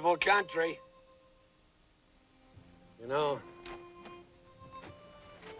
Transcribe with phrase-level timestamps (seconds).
[0.00, 0.80] beautiful country.
[2.98, 3.38] You know,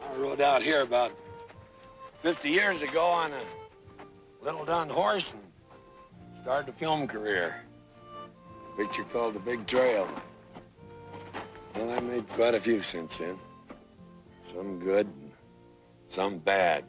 [0.00, 1.12] I rode out here about
[2.22, 3.42] 50 years ago on a
[4.42, 5.42] little dun horse and
[6.40, 7.54] started a film career.
[8.78, 10.08] Picture called The Big Trail.
[11.74, 13.38] Well, I made quite a few since then.
[14.54, 15.06] Some good,
[16.08, 16.84] some bad.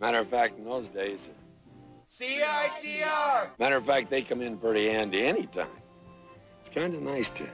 [0.00, 3.50] Matter of fact, in those days, uh, CITR.
[3.58, 5.68] Matter of fact, they come in pretty handy anytime
[6.74, 7.46] kind of nice to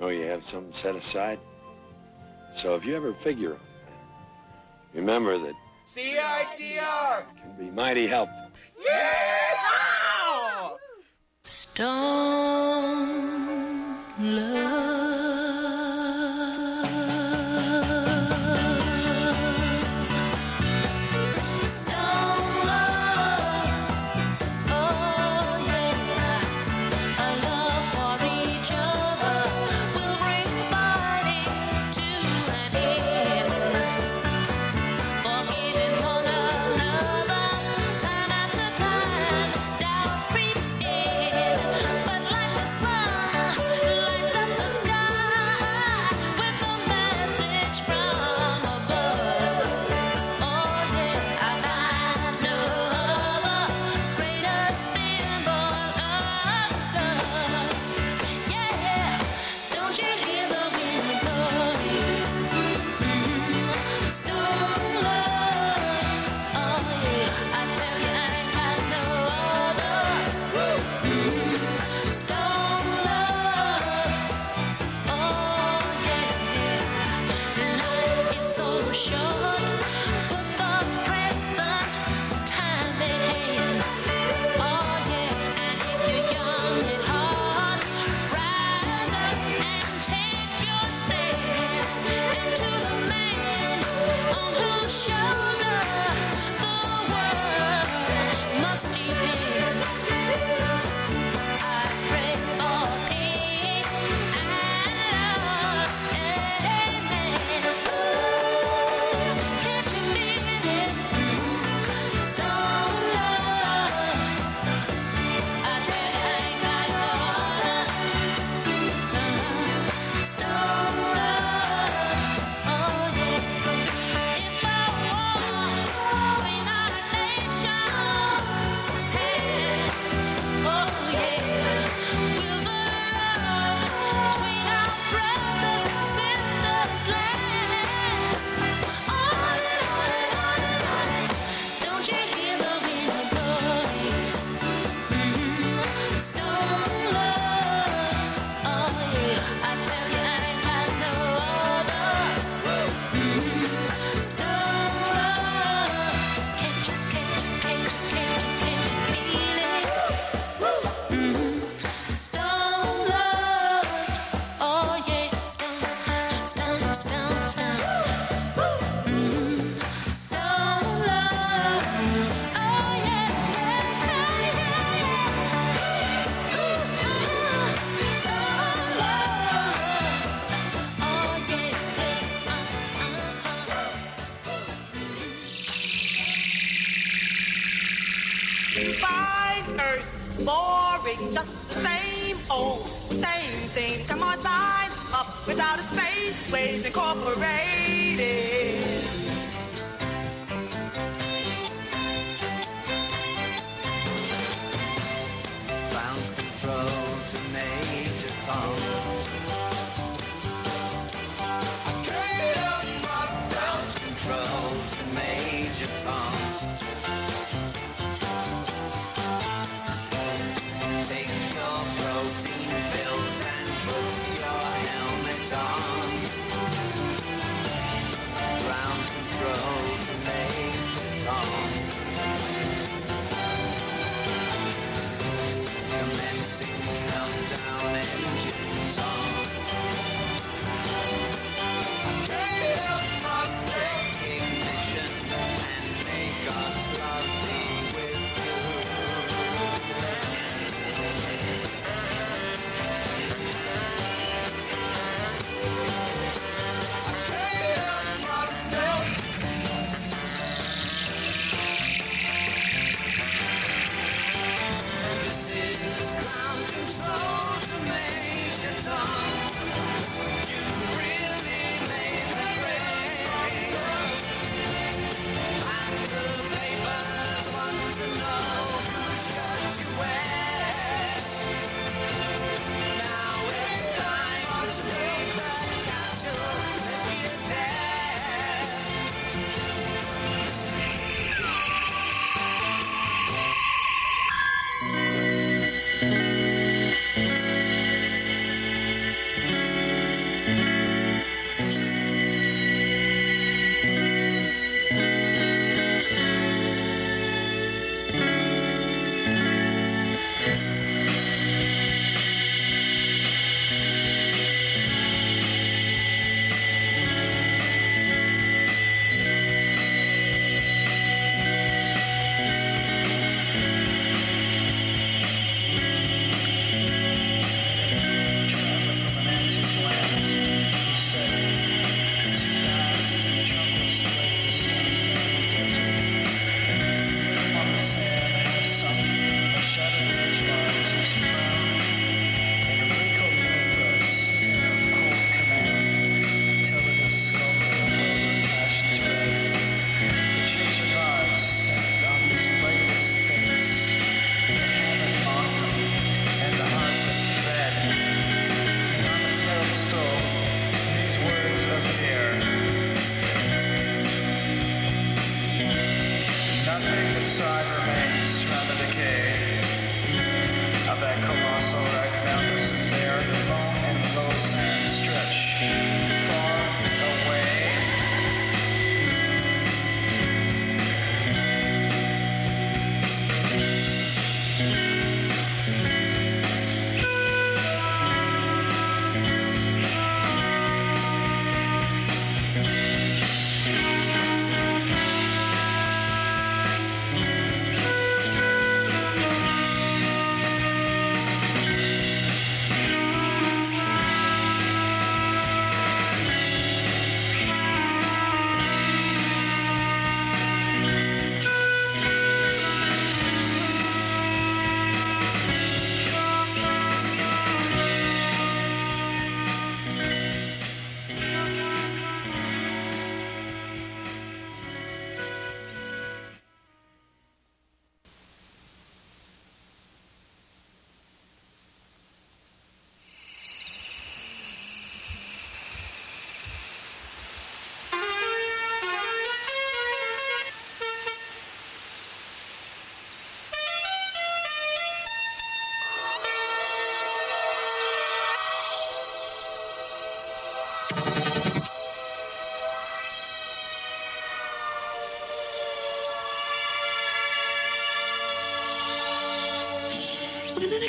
[0.00, 1.38] know you have something set aside.
[2.56, 3.56] So if you ever figure
[4.92, 8.50] remember that CITR can be mighty helpful.
[8.84, 9.24] Yeah!
[11.44, 13.13] Stone.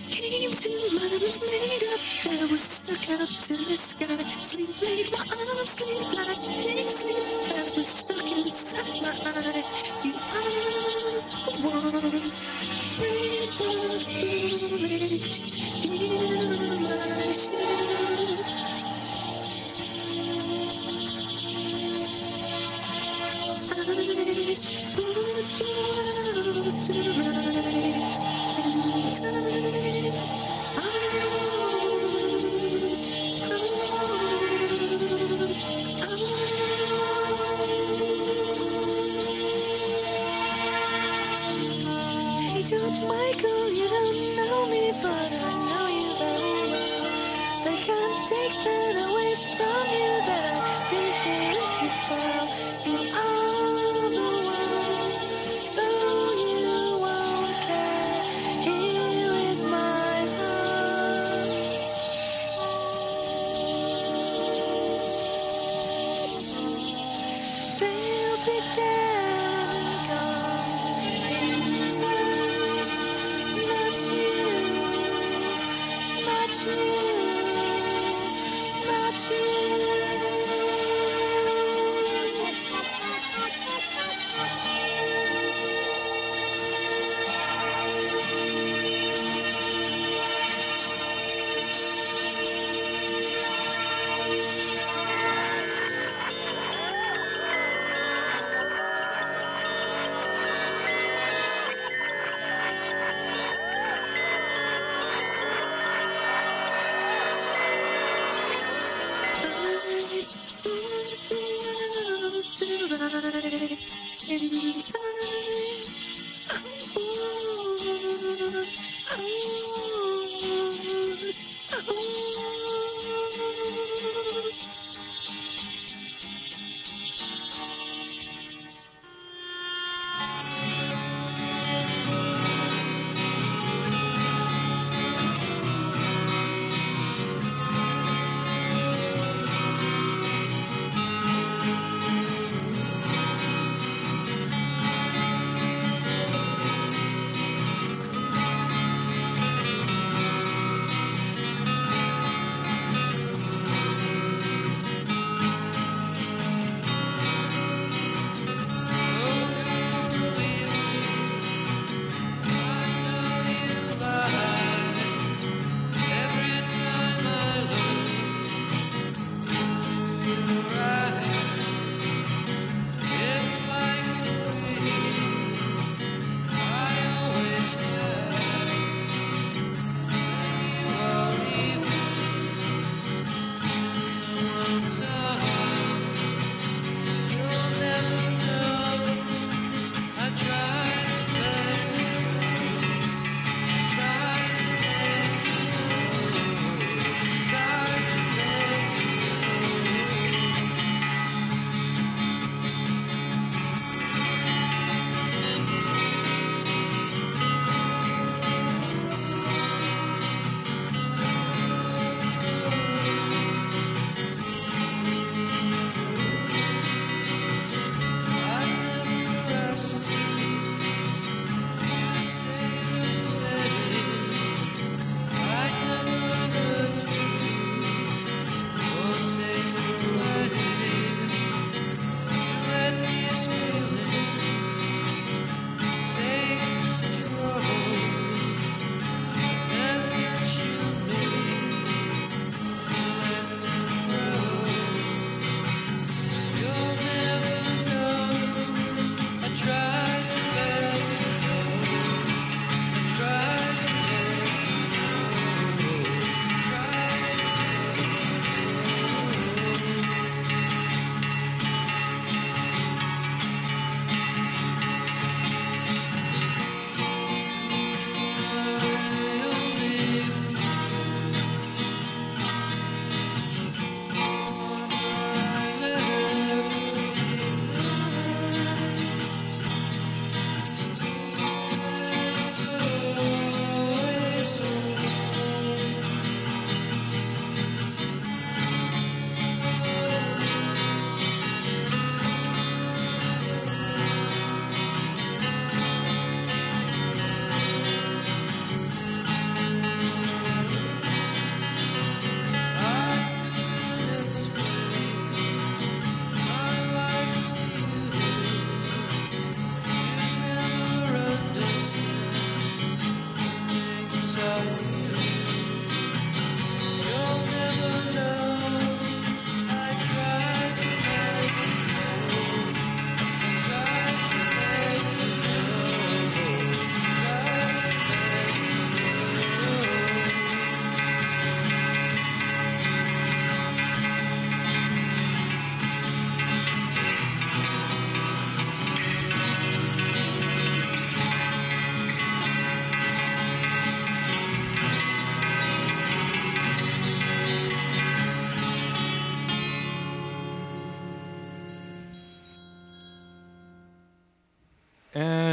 [0.10, 2.00] came to my made up.
[2.26, 4.18] I was stuck up to the sky.
[4.40, 7.05] Sleep like my arms, sleep like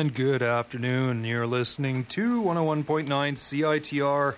[0.03, 1.25] And good afternoon.
[1.25, 4.35] You're listening to 101.9 CITR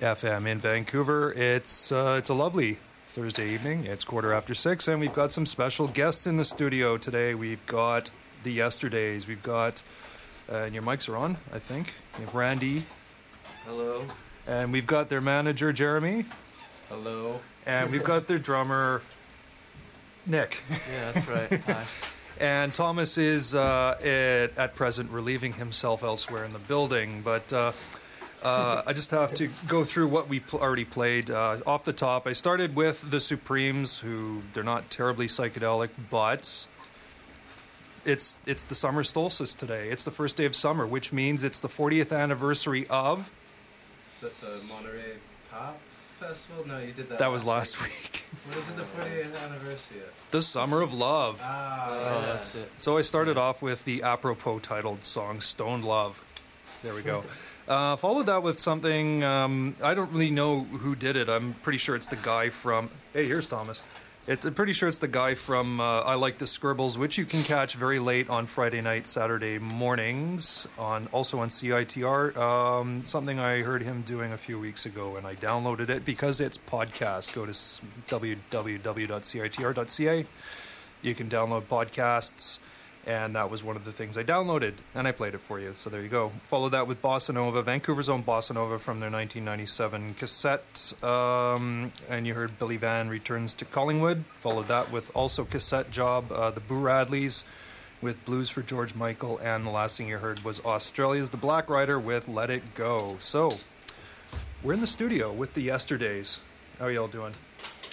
[0.00, 1.32] FM in Vancouver.
[1.32, 2.78] It's uh, it's a lovely
[3.08, 3.86] Thursday evening.
[3.86, 7.34] It's quarter after six, and we've got some special guests in the studio today.
[7.34, 8.12] We've got
[8.44, 9.26] the Yesterdais.
[9.26, 9.82] We've got,
[10.48, 11.94] uh, and your mics are on, I think.
[12.16, 12.84] We have Randy,
[13.64, 14.04] Hello.
[14.46, 16.24] and we've got their manager Jeremy,
[16.88, 17.40] Hello.
[17.66, 19.02] and we've got their drummer
[20.24, 20.58] Nick.
[20.70, 21.60] Yeah, that's right.
[21.66, 21.84] Hi.
[22.40, 27.22] And Thomas is uh, at, at present relieving himself elsewhere in the building.
[27.22, 27.72] But uh,
[28.42, 31.30] uh, I just have to go through what we pl- already played.
[31.30, 36.66] Uh, off the top, I started with the Supremes, who they're not terribly psychedelic, but
[38.04, 39.90] it's it's the summer solstice today.
[39.90, 43.30] It's the first day of summer, which means it's the 40th anniversary of.
[44.20, 45.18] The Monterey
[45.50, 45.78] Pop
[46.22, 46.66] Festival?
[46.66, 47.18] No, you did that.
[47.18, 47.90] That was last week.
[47.90, 48.24] week.
[48.48, 48.76] What is it?
[48.76, 49.98] The 40th anniversary.
[49.98, 50.12] of?
[50.30, 51.40] The Summer of Love.
[51.42, 52.20] Ah, Oh, yeah.
[52.26, 52.70] that's it.
[52.78, 56.22] So I started off with the apropos titled song "Stoned Love."
[56.82, 57.24] There we go.
[57.68, 61.28] Uh, followed that with something um, I don't really know who did it.
[61.28, 62.90] I'm pretty sure it's the guy from.
[63.12, 63.80] Hey, here's Thomas.
[64.24, 67.24] It's I'm pretty sure it's the guy from uh, I Like the Scribbles, which you
[67.24, 72.36] can catch very late on Friday night, Saturday mornings, on also on CITR.
[72.36, 76.40] Um, something I heard him doing a few weeks ago, and I downloaded it because
[76.40, 77.34] it's podcast.
[77.34, 78.36] Go to www.citr.ca.
[81.02, 82.60] You can download podcasts,
[83.06, 85.72] and that was one of the things I downloaded, and I played it for you.
[85.74, 86.32] So there you go.
[86.44, 92.26] Follow that with Bossa Nova, Vancouver's own Bossa Nova from their 1997 cassette, um, and
[92.26, 94.24] you heard Billy Van returns to Collingwood.
[94.38, 97.44] Followed that with also cassette job, uh, the Boo Radleys
[98.00, 101.70] with Blues for George Michael, and the last thing you heard was Australia's The Black
[101.70, 103.16] Rider with Let It Go.
[103.20, 103.54] So
[104.62, 106.40] we're in the studio with the Yesterdais.
[106.78, 107.32] How are y'all doing?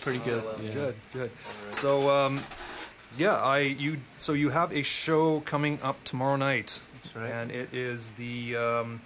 [0.01, 0.43] Pretty good.
[0.43, 0.73] well, yeah.
[0.73, 1.31] Good, good.
[1.71, 2.39] So, um,
[3.19, 7.29] yeah, I you so you have a show coming up tomorrow night, That's right.
[7.29, 9.01] and it is the um,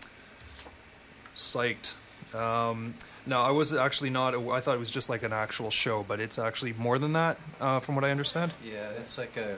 [1.34, 1.96] psyched.
[2.36, 2.94] Um,
[3.26, 4.36] no, I was actually not.
[4.36, 7.38] I thought it was just like an actual show, but it's actually more than that,
[7.62, 8.52] uh, from what I understand.
[8.64, 9.58] Yeah, it's like a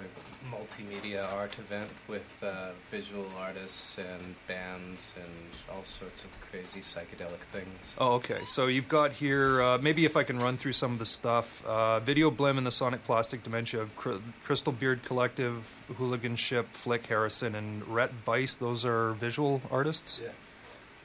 [0.51, 7.39] multimedia art event with uh, visual artists and bands and all sorts of crazy psychedelic
[7.51, 7.95] things.
[7.97, 8.39] Oh, okay.
[8.45, 11.65] So you've got here, uh, maybe if I can run through some of the stuff.
[11.65, 17.07] Uh, Video Blim and the Sonic Plastic Dementia of Cr- Crystal Beard Collective, Hooliganship, Flick
[17.07, 18.55] Harrison, and Rhett Bice.
[18.55, 20.19] Those are visual artists?
[20.23, 20.29] Yeah.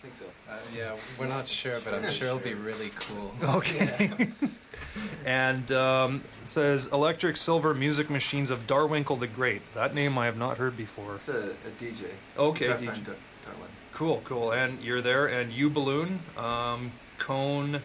[0.01, 0.25] I think so.
[0.49, 3.35] Uh, yeah, we're not sure, but I'm sure it'll be really cool.
[3.43, 4.09] Okay.
[5.27, 9.61] and um, it says Electric Silver Music Machines of Darwinkle the Great.
[9.75, 11.17] That name I have not heard before.
[11.17, 12.05] It's a, a DJ.
[12.39, 12.85] Okay, It's our DJ.
[12.87, 13.15] friend Dar-
[13.45, 13.69] Darwin.
[13.93, 14.53] Cool, cool.
[14.53, 17.81] And you're there, and you balloon, um, Cone,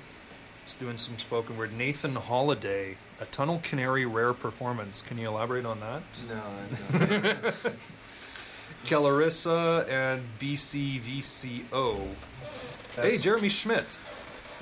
[0.65, 1.73] is doing some spoken word.
[1.77, 5.01] Nathan Holiday, a Tunnel Canary rare performance.
[5.01, 6.01] Can you elaborate on that?
[6.29, 6.41] No,
[6.97, 6.97] I
[7.33, 7.51] know.
[8.85, 12.07] Kellarissa and BCVCO.
[12.95, 13.97] Hey, Jeremy Schmidt,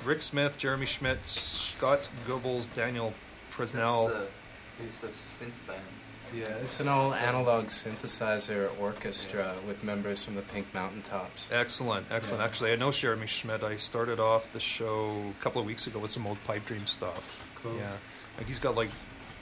[0.04, 3.12] Rick Smith, Jeremy Schmidt, Scott Goebbels, Daniel
[3.52, 4.08] Presnell.
[4.08, 5.82] It's, uh, it's a synth band.
[6.34, 11.48] Yeah, it's an all analog synthesizer orchestra with members from the Pink Mountain Tops.
[11.52, 12.40] Excellent, excellent.
[12.40, 12.46] Yeah.
[12.46, 13.62] Actually, I know Jeremy Schmidt.
[13.62, 16.86] I started off the show a couple of weeks ago with some old Pipe Dream
[16.86, 17.46] stuff.
[17.62, 17.76] Cool.
[17.76, 17.92] Yeah,
[18.38, 18.90] like he's got like,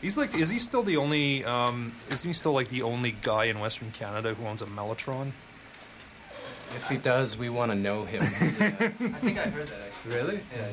[0.03, 1.45] he's like, is he still the only?
[1.45, 5.33] Um, isn't he still like the only guy in Western Canada who owns a Mellotron?
[6.75, 8.23] If he does, we want to know him.
[8.23, 10.15] I think I heard that actually.
[10.15, 10.41] really?
[10.55, 10.69] Yeah.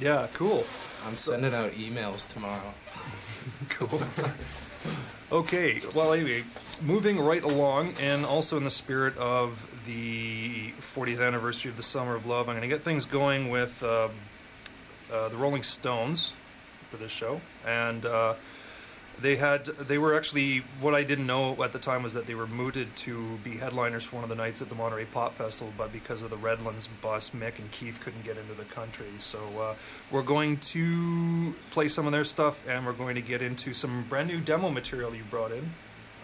[0.00, 0.64] Yeah, cool,
[1.06, 2.74] I'm sending out emails tomorrow.
[3.68, 4.02] cool.
[5.30, 6.42] okay, well, anyway,
[6.82, 12.16] moving right along, and also in the spirit of the 40th anniversary of the Summer
[12.16, 14.08] of Love, I'm going to get things going with uh,
[15.12, 16.32] uh, the Rolling Stones
[16.90, 18.34] for this show, and uh,
[19.20, 22.34] they had they were actually what I didn't know at the time was that they
[22.34, 25.72] were mooted to be headliners for one of the nights at the Monterey Pop Festival,
[25.76, 29.38] but because of the Redlands bust, Mick and Keith couldn't get into the country, so
[29.60, 29.74] uh,
[30.10, 34.04] we're going to play some of their stuff, and we're going to get into some
[34.08, 35.70] brand new demo material you brought in.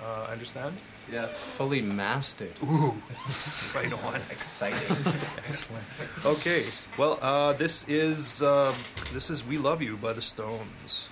[0.02, 0.76] Uh, I understand.
[1.12, 1.26] Yeah.
[1.26, 2.52] Fully mastered.
[2.62, 2.94] Ooh,
[3.74, 4.16] right on.
[4.30, 4.96] Exciting.
[5.48, 5.84] Excellent.
[6.24, 6.62] Okay,
[6.96, 8.74] well, uh, this is uh,
[9.12, 11.08] this is "We Love You" by the Stones.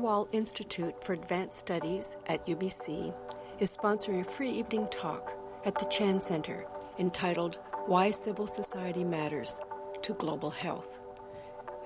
[0.00, 3.12] Wall Institute for Advanced Studies at UBC
[3.58, 5.36] is sponsoring a free evening talk
[5.66, 6.64] at the Chan Center
[6.98, 9.60] entitled Why Civil Society Matters
[10.00, 10.98] to Global Health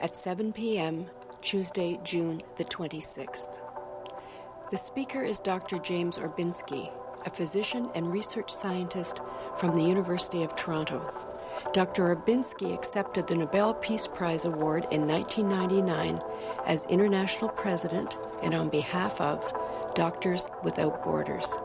[0.00, 1.07] at 7 p.m.
[1.42, 3.59] Tuesday, June the 26th.
[4.70, 5.79] The speaker is Dr.
[5.79, 6.92] James Orbinski,
[7.27, 9.20] a physician and research scientist
[9.57, 11.33] from the University of Toronto.
[11.72, 12.14] Dr.
[12.14, 16.20] Orbinski accepted the Nobel Peace Prize Award in 1999
[16.66, 19.52] as international president and on behalf of
[19.94, 21.56] Doctors Without Borders.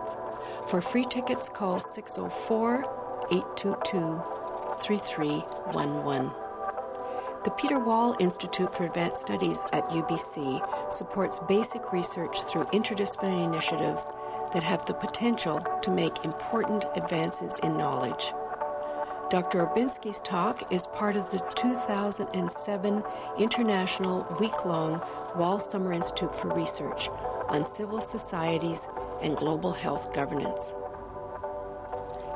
[0.67, 2.83] For free tickets, call 604
[3.31, 4.23] 822
[4.81, 6.31] 3311.
[7.43, 14.11] The Peter Wall Institute for Advanced Studies at UBC supports basic research through interdisciplinary initiatives
[14.53, 18.33] that have the potential to make important advances in knowledge.
[19.29, 19.67] Dr.
[19.67, 23.03] Orbinski's talk is part of the 2007
[23.37, 25.03] International Week Long
[25.35, 27.09] Wall Summer Institute for Research
[27.47, 28.87] on Civil Societies
[29.21, 30.73] and Global Health Governance.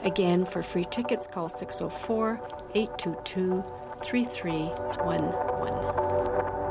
[0.04, 2.40] Again, for free tickets, call 604
[2.76, 3.64] 822
[4.00, 6.63] 3311.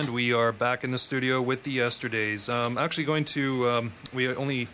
[0.00, 2.48] And we are back in the studio with the Yesterdais.
[2.48, 4.66] Um, actually, going to um, we only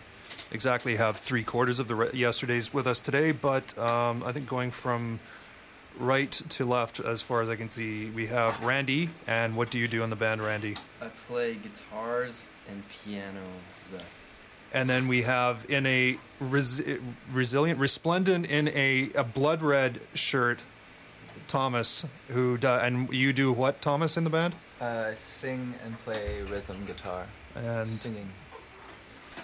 [0.53, 4.47] exactly have three quarters of the re- Yesterdais with us today, but um, I think
[4.47, 5.19] going from
[5.99, 9.11] right to left, as far as I can see, we have Randy.
[9.27, 10.77] And what do you do in the band, Randy?
[11.03, 13.95] I play guitars and pianos.
[14.73, 16.83] And then we have in a res-
[17.33, 20.61] resilient, resplendent in a, a blood red shirt,
[21.49, 22.07] Thomas.
[22.29, 24.55] Who do, and you do what, Thomas, in the band?
[24.81, 27.27] Uh, I sing and play rhythm guitar.
[27.55, 28.29] And Singing.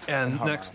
[0.08, 0.74] And And next,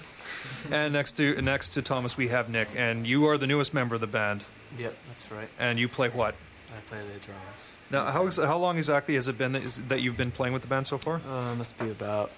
[0.70, 3.94] and next to next to Thomas, we have Nick, and you are the newest member
[3.94, 4.44] of the band,
[4.78, 5.48] Yep, that's right.
[5.58, 6.34] and you play what?
[6.76, 7.78] I play the drums.
[7.90, 10.52] Now, how ex- how long exactly has it been that, is, that you've been playing
[10.52, 11.20] with the band so far?
[11.28, 12.30] Uh, must be about,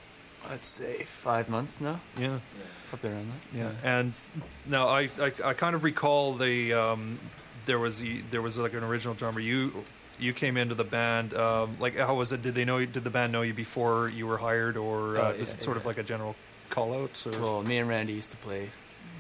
[0.50, 2.00] I'd say, five months now.
[2.18, 2.38] Yeah,
[2.90, 3.58] Probably around that.
[3.58, 3.70] yeah.
[3.84, 4.18] And
[4.66, 7.18] now I, I, I kind of recall the um,
[7.66, 9.40] there was the, there was like an original drummer.
[9.40, 9.84] You
[10.20, 11.34] you came into the band.
[11.34, 12.42] Um, like how was it?
[12.42, 12.78] Did they know?
[12.78, 15.54] you- Did the band know you before you were hired, or uh, Oh, is yeah,
[15.56, 16.34] it sort of like a general
[16.70, 17.24] call out?
[17.26, 17.32] Or?
[17.40, 18.70] Well, me and Randy used to play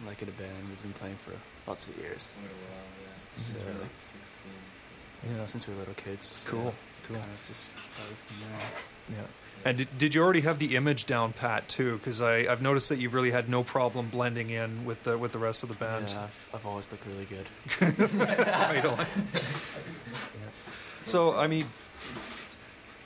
[0.06, 0.50] like in a band.
[0.68, 1.32] We've been playing for
[1.68, 2.34] lots of years.
[2.38, 3.08] Quite a while, yeah.
[3.34, 5.36] Since So- we were like 16.
[5.36, 5.44] yeah.
[5.44, 6.46] Since we were little kids.
[6.48, 6.70] Cool, yeah,
[7.08, 7.16] cool.
[7.16, 9.18] Kind of just from there.
[9.20, 9.26] Yeah.
[9.64, 11.96] And did, did you already have the image down pat too?
[11.98, 15.38] Because I've noticed that you've really had no problem blending in with the with the
[15.40, 16.10] rest of the band.
[16.10, 17.46] Yeah, I've, I've always looked really good.
[18.20, 19.04] right on.
[21.08, 21.64] So I mean,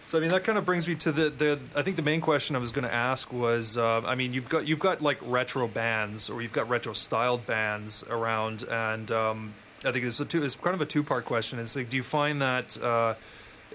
[0.09, 2.21] so I mean that kind of brings me to the, the I think the main
[2.21, 5.19] question I was going to ask was uh, I mean you've got you've got like
[5.23, 10.25] retro bands or you've got retro styled bands around and um, I think it's a
[10.25, 11.61] two it's kind of a two part question.
[11.61, 13.15] It's like do you find that uh,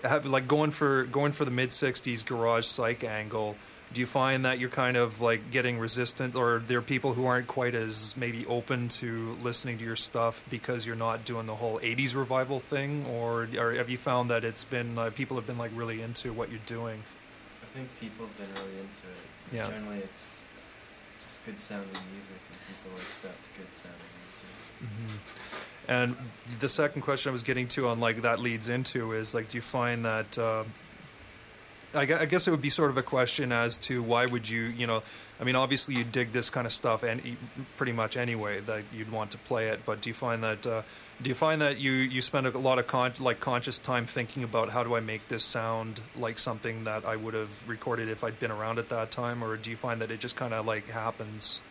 [0.03, 3.55] have like going for going for the mid '60s garage psych angle?
[3.93, 7.25] Do you find that you're kind of like getting resistant, or there are people who
[7.25, 11.55] aren't quite as maybe open to listening to your stuff because you're not doing the
[11.55, 15.47] whole '80s revival thing, or, or have you found that it's been uh, people have
[15.47, 17.01] been like really into what you're doing?
[17.63, 19.69] I think people have been really into it Yeah.
[19.69, 20.43] Generally, it's
[21.19, 25.21] just good sounding music, and people accept good sounding music.
[25.88, 26.17] And
[26.59, 29.57] the second question I was getting to on like that leads into is like, do
[29.57, 30.38] you find that?
[30.38, 30.63] Uh,
[31.97, 34.61] I, I guess it would be sort of a question as to why would you,
[34.61, 35.03] you know,
[35.39, 37.21] I mean, obviously you dig this kind of stuff and
[37.75, 39.81] pretty much anyway that you'd want to play it.
[39.85, 40.65] But do you find that?
[40.65, 40.81] Uh,
[41.21, 44.43] do you find that you you spend a lot of con- like conscious time thinking
[44.43, 48.23] about how do I make this sound like something that I would have recorded if
[48.23, 50.65] I'd been around at that time, or do you find that it just kind of
[50.65, 51.61] like happens?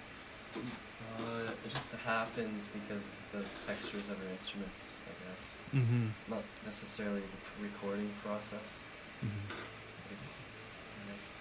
[0.55, 5.59] Uh, it just happens because of the textures of our instruments, I guess.
[5.75, 6.07] Mm-hmm.
[6.29, 8.83] Not necessarily the recording process.
[10.13, 10.39] It's,
[11.11, 11.35] guess,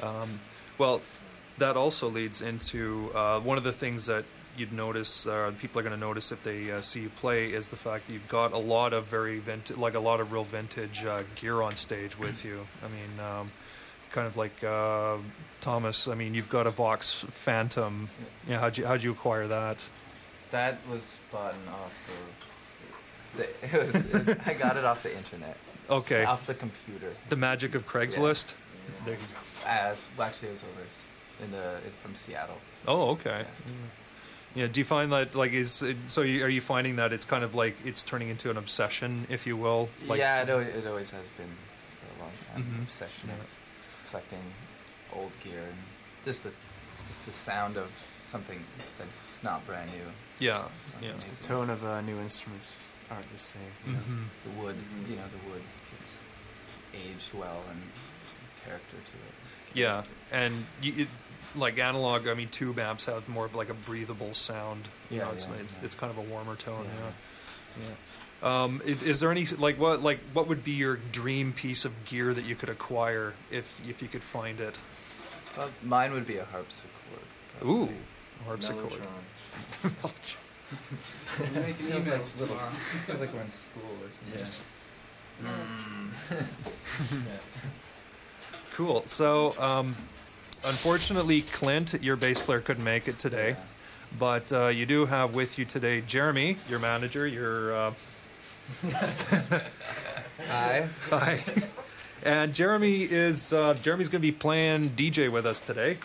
[0.00, 0.08] yeah.
[0.08, 0.40] Um,
[0.76, 1.00] well,
[1.58, 4.24] that also leads into uh, one of the things that
[4.56, 7.68] you'd notice, uh, people are going to notice if they uh, see you play, is
[7.68, 10.44] the fact that you've got a lot of very vintage, like a lot of real
[10.44, 12.66] vintage uh, gear on stage with you.
[12.84, 13.50] I mean, um,
[14.10, 15.16] kind of like uh,
[15.60, 16.08] Thomas.
[16.08, 18.08] I mean, you've got a Vox Phantom.
[18.48, 19.88] Yeah, how'd you how'd you acquire that?
[20.50, 23.38] That was bought off of.
[23.38, 25.56] The, it was, it was, I got it off the internet.
[25.90, 27.12] Okay, Off the computer.
[27.28, 28.54] the magic of Craigslist.
[29.04, 29.68] There you go.
[29.68, 31.08] Uh, well, actually, it was over s-
[31.42, 32.58] in the from Seattle.
[32.86, 33.44] Oh, okay.
[34.54, 34.66] Yeah.
[34.66, 36.22] Do you find that like is it, so?
[36.22, 39.46] You, are you finding that it's kind of like it's turning into an obsession, if
[39.46, 39.88] you will?
[40.06, 41.50] Like, yeah, it, al- it always has been
[42.00, 42.64] for a long time.
[42.78, 42.82] Mhm.
[42.84, 43.34] Obsession Yeah.
[43.34, 44.42] of collecting
[45.14, 45.78] old gear and
[46.24, 46.52] just the
[47.06, 47.90] just the sound of
[48.26, 48.62] something
[48.98, 50.04] that's not brand new.
[50.38, 50.58] Yeah.
[50.58, 50.70] Sounds
[51.02, 51.12] Yeah.
[51.12, 53.62] The tone of uh, new instruments just aren't the same.
[53.86, 53.98] You know?
[53.98, 54.24] Mhm.
[54.44, 54.76] The wood,
[55.08, 55.62] you know, the wood
[55.92, 56.14] gets
[56.94, 57.82] aged well and
[58.64, 59.34] character to it.
[59.74, 61.08] Yeah, and you, it,
[61.56, 64.88] like analog, I mean, tube amps have more of like a breathable sound.
[65.10, 65.84] You Yeah, know, it's, yeah, it's, yeah.
[65.84, 66.84] it's kind of a warmer tone.
[66.86, 67.00] Yeah.
[67.82, 67.88] Yeah.
[67.88, 67.94] yeah.
[68.40, 72.04] Um, is, is there any like what like what would be your dream piece of
[72.04, 74.78] gear that you could acquire if if you could find it?
[75.56, 76.92] Well, mine would be a harpsichord.
[77.62, 77.94] Ooh, probably.
[78.46, 78.92] Harpsichord.
[79.82, 80.36] Mellotron.
[80.70, 84.46] It feels like little, feels like we're in school or something.
[88.74, 89.02] Cool.
[89.06, 89.96] So, um,
[90.64, 93.56] unfortunately, Clint, your bass player, couldn't make it today, Yeah.
[94.18, 97.26] but uh, you do have with you today Jeremy, your manager.
[97.26, 97.92] Your uh,
[100.48, 100.86] Hi.
[101.10, 101.40] hi.
[102.24, 105.98] And Jeremy is uh, Jeremy's going to be playing DJ with us today.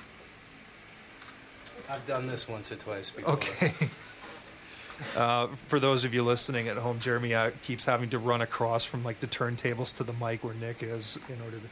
[1.90, 3.34] I've done this once or twice before.
[3.34, 3.74] Okay.
[5.18, 8.86] Uh, for those of you listening at home, Jeremy uh, keeps having to run across
[8.86, 11.64] from like the turntables to the mic where Nick is in order to.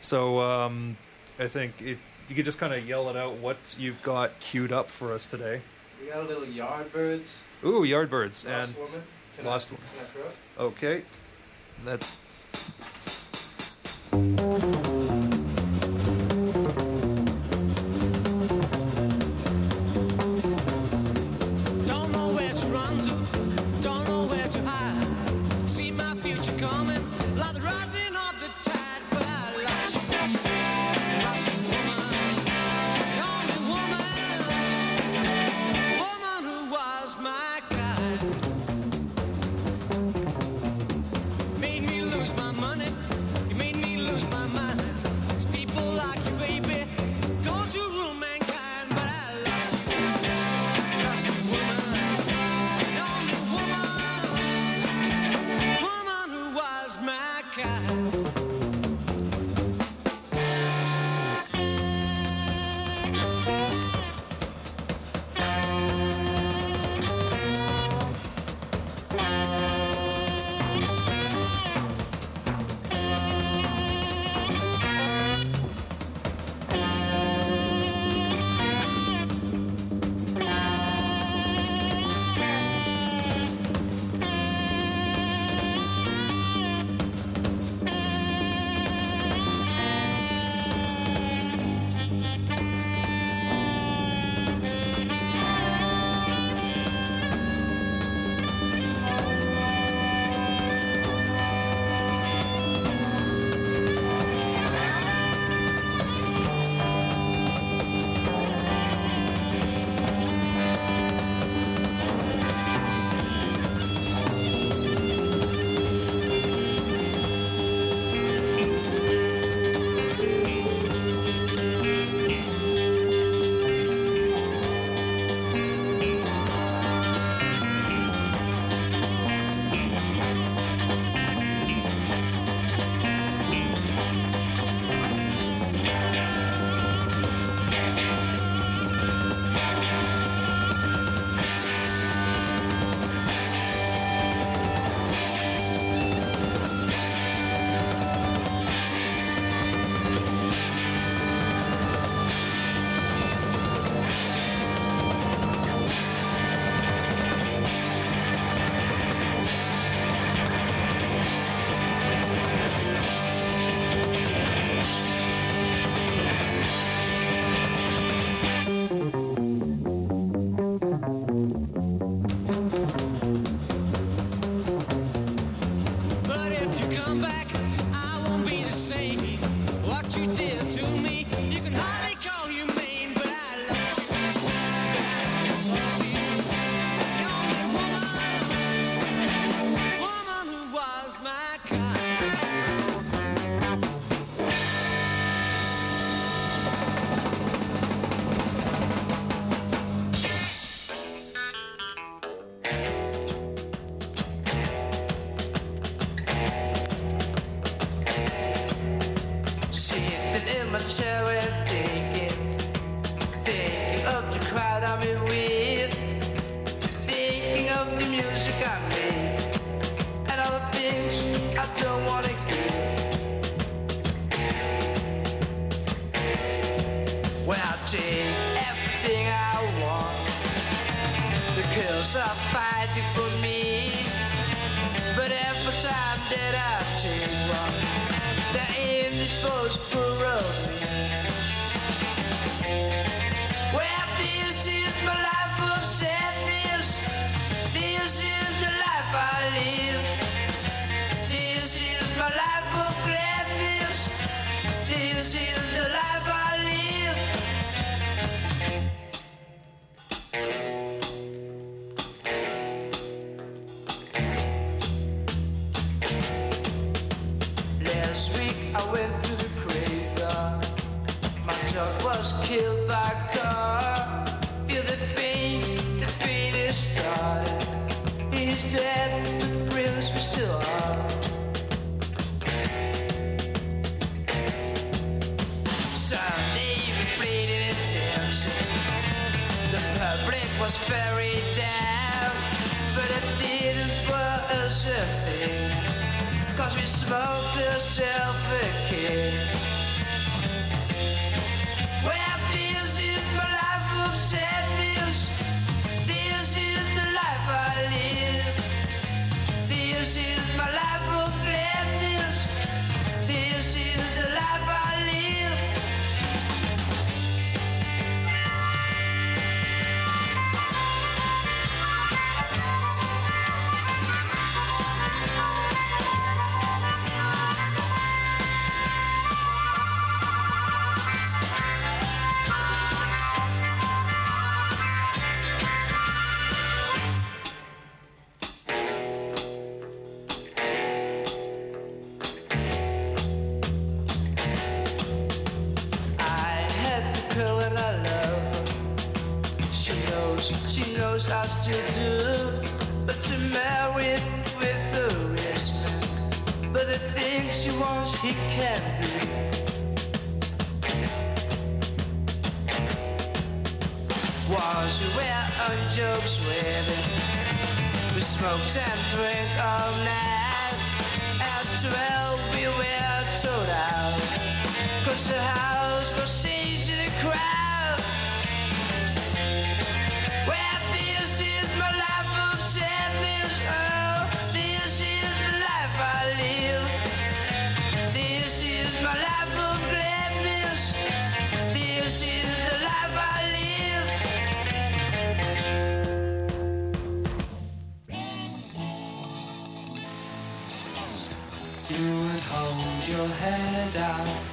[0.00, 0.96] So um,
[1.38, 1.98] I think if
[2.28, 5.26] you could just kind of yell it out what you've got queued up for us
[5.26, 5.60] today.
[6.00, 7.40] We got a little Yardbirds.
[7.64, 9.02] Ooh, Yardbirds and Lost Woman.
[9.36, 9.86] Can Lost I, Woman.
[9.96, 10.36] Can I throw it?
[10.70, 11.02] okay,
[11.84, 12.22] that's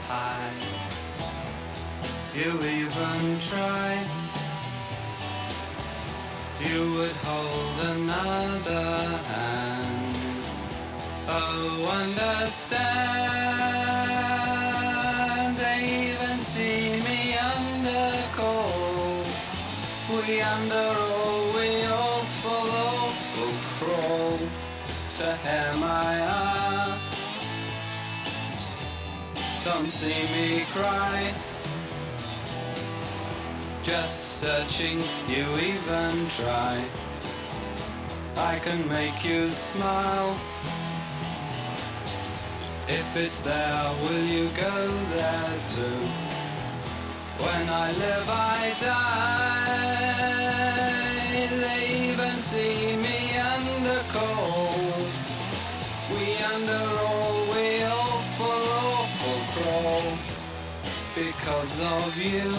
[0.07, 0.51] high.
[2.35, 3.91] You even try.
[6.59, 10.15] You would hold another hand.
[11.27, 13.84] Oh, understand.
[29.65, 31.33] Don't see me cry.
[33.83, 36.85] Just searching, you even try.
[38.37, 40.37] I can make you smile.
[42.87, 45.99] If it's there, will you go there too?
[47.43, 49.95] When I live, I die.
[51.63, 55.09] They even see me under cold.
[56.11, 57.24] We under all,
[61.45, 62.49] because of you.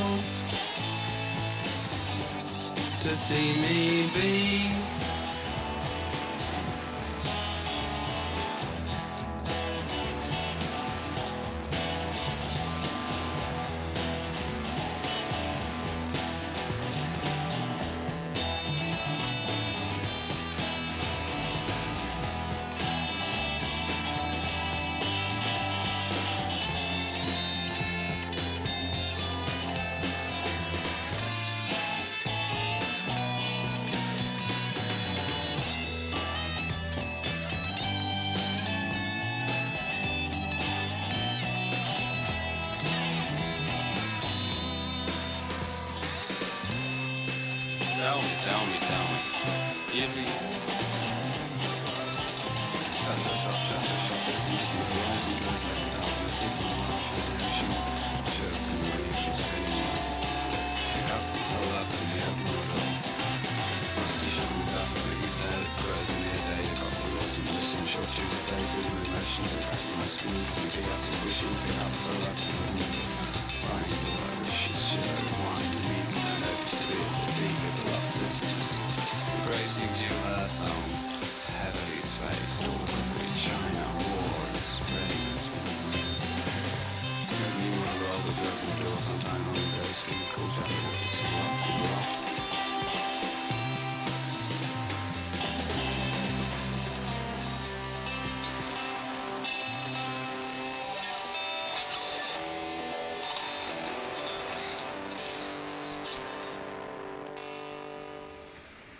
[3.01, 4.86] To see me be.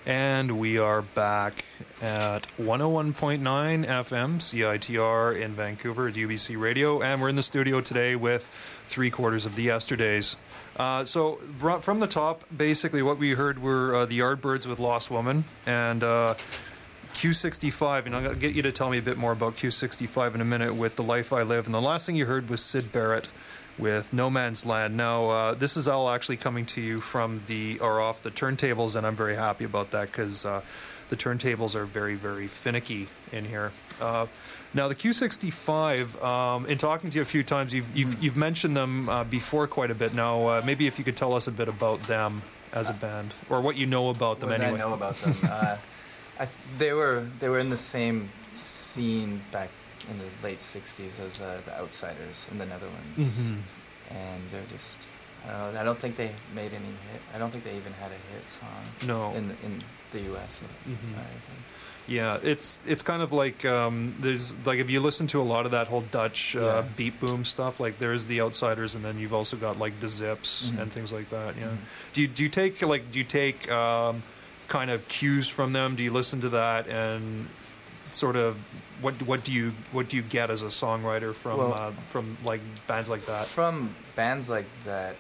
[0.07, 1.65] And we are back
[2.01, 7.03] at 101.9 FM, CITR in Vancouver at UBC Radio.
[7.03, 8.49] And we're in the studio today with
[8.87, 10.37] three quarters of the Yesterdais.
[10.77, 11.41] Uh, so,
[11.81, 16.05] from the top, basically what we heard were uh, the Yardbirds with Lost Woman and
[16.05, 16.35] uh,
[17.15, 18.07] Q65.
[18.07, 20.77] And I'll get you to tell me a bit more about Q65 in a minute
[20.77, 21.65] with The Life I Live.
[21.65, 23.29] And the last thing you heard was Syd Barrett
[23.79, 24.97] with No Man's Land.
[24.97, 28.97] Now, uh, this is all actually coming to you from the or off the turntables,
[28.97, 30.63] and I'm very happy about that because uh,
[31.09, 33.73] the turntables are very, very finicky in here.
[34.01, 34.27] Uh,
[34.75, 36.23] now, the Q65.
[36.23, 39.67] Um, in talking to you a few times, you've you've, you've mentioned them uh, before
[39.67, 40.15] quite a bit.
[40.15, 43.33] Now, uh, maybe if you could tell us a bit about them as a band,
[43.49, 44.79] or what you know about them what anyway.
[44.79, 45.35] I know about them.
[45.51, 45.77] uh,
[46.39, 49.71] I, th- they were they were in the same scene back
[50.11, 53.59] in the late '60s as uh, the Outsiders in the Netherlands, Mhm.
[54.11, 54.99] and they're just.
[55.49, 57.21] Uh, I don't think they made any hit.
[57.35, 58.69] I don't think they even had a hit song.
[59.07, 59.33] No.
[59.35, 59.83] In in
[60.13, 60.61] the U.S.
[60.89, 60.95] Mhm.
[61.15, 61.63] anything.
[62.09, 65.65] Yeah, it's it's kind of like um, there's like if you listen to a lot
[65.67, 66.83] of that whole Dutch uh, Yeah.
[66.97, 70.71] beat boom stuff, like there's the Outsiders, and then you've also got like the Zipps
[70.71, 70.81] Mhm.
[70.83, 71.55] and things like that.
[71.57, 71.67] Yeah.
[71.67, 71.77] Mhm.
[72.13, 74.23] Do you do you take like do you take um,
[74.69, 75.95] kind of cues from them?
[75.97, 77.49] Do you listen to that and
[78.17, 78.57] sort of
[79.03, 82.37] what what do you what do you get as a songwriter from Well- uh, from
[82.45, 83.47] like bands like that?
[83.47, 85.15] From bands like that,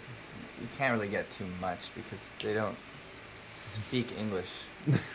[0.61, 2.76] you can't really get too much because they don't
[3.51, 4.53] speak English.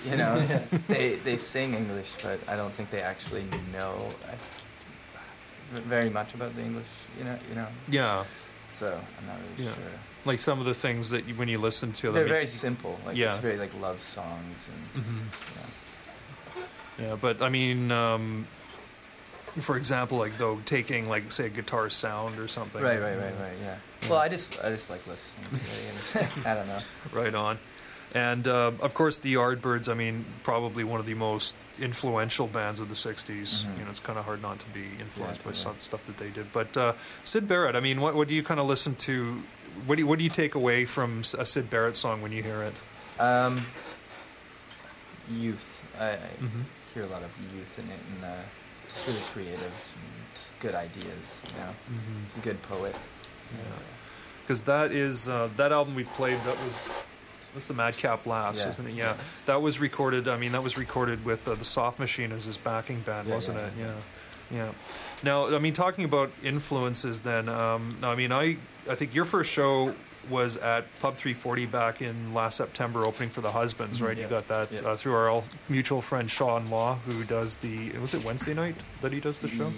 [0.09, 0.34] You know,
[0.88, 3.93] they they sing English, but I don't think they actually know
[4.29, 4.36] uh,
[5.88, 6.91] very much about the English.
[7.17, 7.67] You know, you know.
[7.89, 8.23] Yeah.
[8.67, 9.73] So I'm not really Yeah.
[9.75, 9.99] sure.
[10.23, 12.93] Like some of the things that you, when you listen to them, They're very simple.
[13.05, 13.29] Like yeah.
[13.29, 15.03] it's very like love songs and.
[15.03, 15.17] Mhm.
[15.17, 15.69] you know.
[17.00, 18.48] Yeah, but I mean, um,
[19.60, 22.82] for example, like though taking like say a guitar sound or something.
[22.82, 23.54] Right, right, right, right.
[23.62, 23.76] Yeah.
[24.10, 25.46] Well, I just I just like listening.
[26.14, 26.28] To it.
[26.48, 26.80] I don't know.
[27.12, 27.58] Right on.
[28.14, 29.88] And uh, of course, the Yardbirds.
[29.89, 33.64] I mean, probably one of the most influential bands of the '60s.
[33.64, 33.78] Mhm.
[33.80, 35.56] You know, it's kind of hard not to be influenced by totally.
[35.56, 36.52] some stuff that they did.
[36.52, 37.76] But uh, Syd Barrett.
[37.76, 39.42] I mean, what, what do you kind of listen to?
[39.86, 42.44] What do you, what do you take away from a Syd Barrett song when you
[42.44, 42.74] hear it?
[43.22, 43.66] Um,
[45.30, 45.82] youth.
[46.00, 46.64] I, I Mhm.
[46.94, 48.38] Hear a lot of youth in it, and uh,
[48.89, 51.42] just really creative, and just good ideas.
[51.54, 52.26] You know, Mhm.
[52.28, 52.98] he's a good poet.
[54.44, 56.39] because that is uh, that album we played.
[56.44, 56.89] That was
[57.54, 58.70] that's the Madcap Laughs, Yeah.
[58.70, 58.94] isn't it?
[58.94, 59.14] Yeah,
[59.46, 60.28] that was recorded.
[60.28, 63.36] I mean, that was recorded with uh, the Soft Machine as his backing band, Yeah,
[63.36, 63.74] wasn't yeah, it?
[63.80, 63.94] Yeah,
[64.66, 64.72] yeah.
[65.24, 67.48] Now, I mean, talking about influences, then.
[67.50, 68.58] Um, I mean, I
[68.89, 69.94] I think your first show
[70.30, 74.07] was at Pub 340 back in last September, opening for the Husbands, Mhm.
[74.07, 74.17] right?
[74.17, 74.80] You got that Yeah.
[74.82, 79.11] uh, through our mutual friend Sean Law, who does the was it Wednesday night that
[79.11, 79.72] he does the show?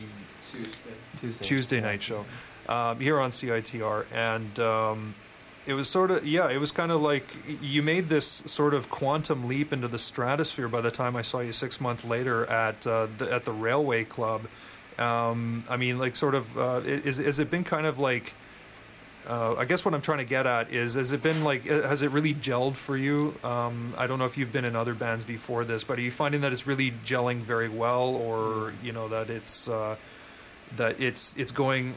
[0.51, 0.69] Tuesday.
[1.19, 1.45] Tuesday.
[1.45, 1.81] Tuesday yeah.
[1.83, 2.25] night show
[2.69, 5.15] um, here on CITR, and um,
[5.65, 7.25] it was sort of yeah, it was kind of like
[7.61, 10.67] you made this sort of quantum leap into the stratosphere.
[10.67, 14.03] By the time I saw you six months later at uh, the, at the Railway
[14.03, 14.41] Club,
[14.99, 18.33] um, I mean, like sort of uh, is has it been kind of like.
[19.28, 21.84] Uh, I guess what I'm trying to get at is, has it been like, uh,
[21.88, 23.34] has it really gelled for you?
[23.43, 26.11] Um, I don't know if you've been in other bands before this, but are you
[26.11, 29.95] finding that it's really gelling very well, or you know that it's uh,
[30.76, 31.93] that it's it's going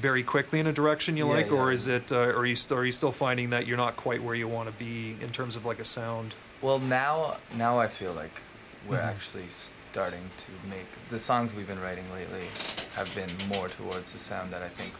[0.00, 2.54] very quickly in a direction you Yeah, like, or is it, uh, or are you,
[2.54, 5.30] st- are you still finding that you're not quite where you want to be in
[5.30, 6.34] terms of like a sound?
[6.62, 8.40] Well, now now I feel like
[8.88, 9.04] we're Mhm.
[9.04, 12.46] actually starting to make the songs we've been writing lately
[12.94, 14.92] have been more towards the sound that I think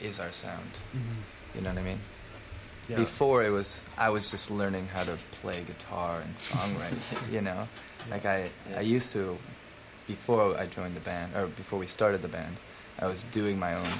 [0.00, 0.70] is our sound.
[0.94, 1.56] Mm-hmm.
[1.56, 1.98] You know what I mean?
[2.88, 2.96] Yeah.
[2.96, 7.32] Before it was I was just learning how to play guitar and songwriting.
[7.32, 7.68] you know,
[8.10, 9.36] like I I used to
[10.06, 12.56] before I joined the band or before we started the band,
[12.98, 13.92] I was doing my own,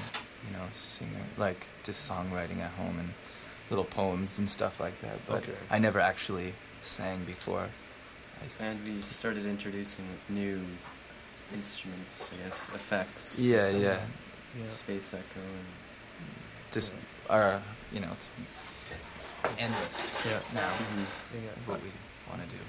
[0.46, 3.10] you know, singing like just songwriting at home and
[3.70, 5.18] little poems and stuff like that.
[5.26, 5.52] But Okay.
[5.70, 7.68] I never actually sang before.
[8.60, 10.60] And we started introducing new
[11.52, 13.38] instruments, I guess, effects.
[13.38, 13.98] Yeah, some yeah.
[14.66, 15.66] Space echo and
[16.72, 16.94] just
[17.30, 17.60] our,
[17.92, 18.28] you know, it's
[19.58, 20.40] endless Yeah.
[20.54, 20.68] now.
[20.70, 21.66] Mhm.
[21.66, 21.90] What we
[22.28, 22.62] want to do.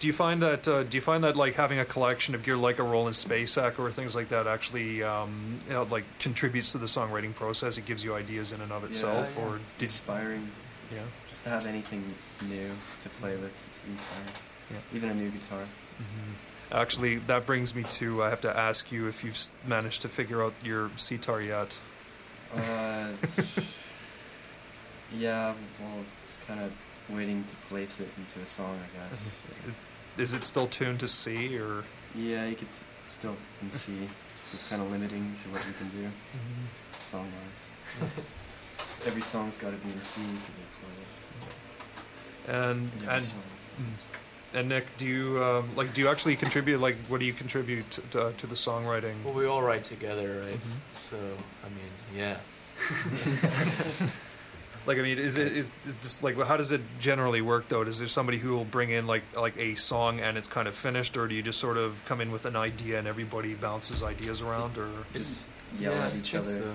[0.00, 0.66] Do you find that?
[0.66, 3.58] Uh, do you find that like having a collection of gear like a Roland Space
[3.58, 7.76] Echo or things like that actually um, you know, like contributes to the songwriting process?
[7.76, 9.44] It gives you ideas in and of itself, yeah.
[9.44, 10.50] or did inspiring.
[10.90, 11.00] yeah?
[11.28, 12.14] Just to have anything
[12.48, 12.70] new
[13.02, 14.30] to play with, it's inspiring.
[14.70, 14.78] Yeah.
[14.96, 15.60] Even a new guitar.
[16.00, 16.74] Mm-hmm.
[16.74, 20.42] Actually, that brings me to I have to ask you if you've managed to figure
[20.42, 21.76] out your sitar yet.
[22.54, 23.08] Uh,
[25.16, 26.72] yeah, well, just kind of
[27.08, 29.44] waiting to place it into a song, I guess.
[29.66, 29.74] Is,
[30.16, 31.84] is it still tuned to C or?
[32.14, 33.92] Yeah, you could t- still in C,
[34.44, 36.08] so it's kind of limiting to what you can do
[37.04, 37.70] song wise.
[38.90, 42.56] so every song's got to be in C to be played.
[42.56, 43.34] And and mm.
[44.54, 46.80] And Nick, do you um, like do you actually contribute?
[46.80, 49.14] Like, what do you contribute to, to, to the songwriting?
[49.24, 50.54] Well, we all write together, right?
[50.58, 50.92] Mhm.
[50.92, 51.16] So,
[51.64, 52.36] I mean, yeah.
[54.86, 55.50] Like, I mean, is it
[55.86, 57.80] is this like how does it generally work though?
[57.82, 60.74] Is there somebody who will bring in like like a song and it's kind of
[60.76, 64.02] finished, or do you just sort of come in with an idea and everybody bounces
[64.02, 65.48] ideas around, or It's
[65.78, 66.52] yell Yeah, at each think other.
[66.52, 66.72] so.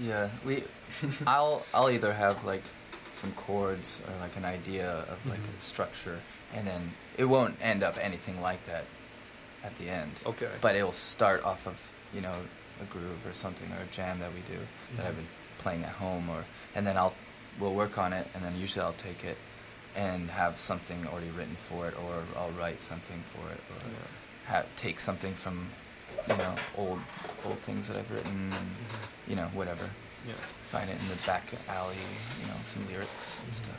[0.00, 0.64] Yeah, we.
[1.28, 2.64] I'll I'll either have like
[3.12, 5.58] some chords or like an idea of like Mhm.
[5.58, 6.18] a structure,
[6.52, 8.84] and then it won't end up anything like that
[9.64, 10.12] at the end.
[10.26, 10.48] Okay.
[10.60, 11.78] But it will start off of
[12.14, 12.34] you know
[12.80, 14.58] a groove or something or a jam that we do
[14.96, 15.16] that I've Mhm.
[15.16, 15.28] been
[15.58, 16.44] playing at home, or
[16.74, 17.14] and then I'll
[17.58, 19.36] we'll work on it, and then usually I'll take it
[19.94, 23.88] and have something already written for it, or I'll write something for it, or
[24.52, 25.70] ha- take something from
[26.28, 27.00] you know old
[27.44, 28.70] old things that I've written, and
[29.28, 29.88] you know whatever.
[30.26, 30.34] Yeah.
[30.68, 31.96] Find it in the back alley,
[32.40, 33.76] you know, some lyrics and stuff.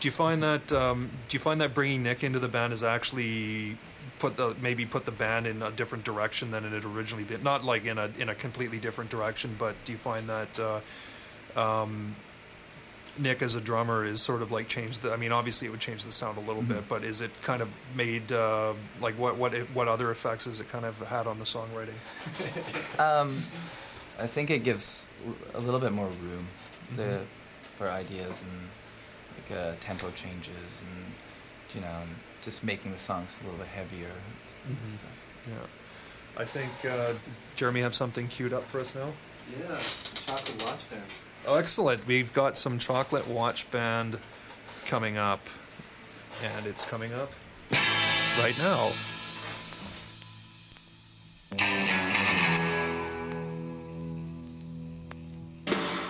[0.00, 2.84] Do you find that um, do you find that bringing Nick into the band has
[2.84, 3.76] actually
[4.18, 7.42] put the maybe put the band in a different direction than it had originally been?
[7.42, 11.60] Not like in a in a completely different direction, but do you find that uh,
[11.60, 12.14] um,
[13.18, 15.12] Nick as a drummer is sort of like changed the.
[15.12, 16.68] I mean, obviously it would change the sound a little Mhm.
[16.68, 20.60] bit, but is it kind of made uh, like what what what other effects has
[20.60, 21.98] it kind of had on the songwriting?
[23.00, 23.30] Um,
[24.20, 25.06] I think it gives
[25.54, 26.46] a little bit more room
[26.96, 27.24] the, Mhm.
[27.76, 28.68] for ideas and
[29.38, 31.04] like uh, tempo changes and
[31.74, 32.02] you know
[32.42, 34.08] just making the songs a little bit heavier
[34.66, 34.90] and Mhm.
[34.90, 35.10] stuff.
[35.48, 37.14] Yeah, I think uh,
[37.56, 39.12] Jeremy have something queued up for us now.
[39.60, 39.78] Yeah,
[40.26, 41.02] chocolate watch band.
[41.46, 42.06] Oh, excellent!
[42.06, 44.18] We've got some chocolate watch band
[44.86, 45.40] coming up,
[46.42, 47.32] and it's coming up
[48.40, 48.92] right now.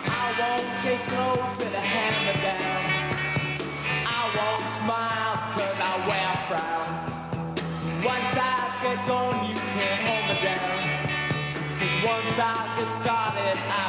[0.06, 2.67] I won't take clothes with a hammer down.
[4.88, 6.88] Smile cause I wear a frown.
[8.02, 11.52] Once I get going, you can't hold me down.
[11.76, 13.87] Cause once I get started, I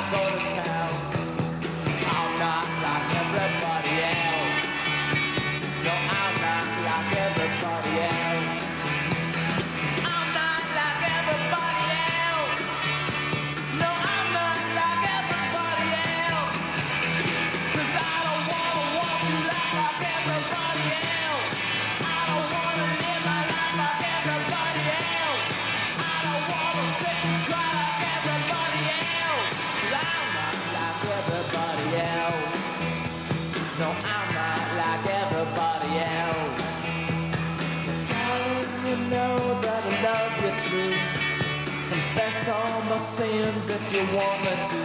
[43.71, 44.83] if you want me to.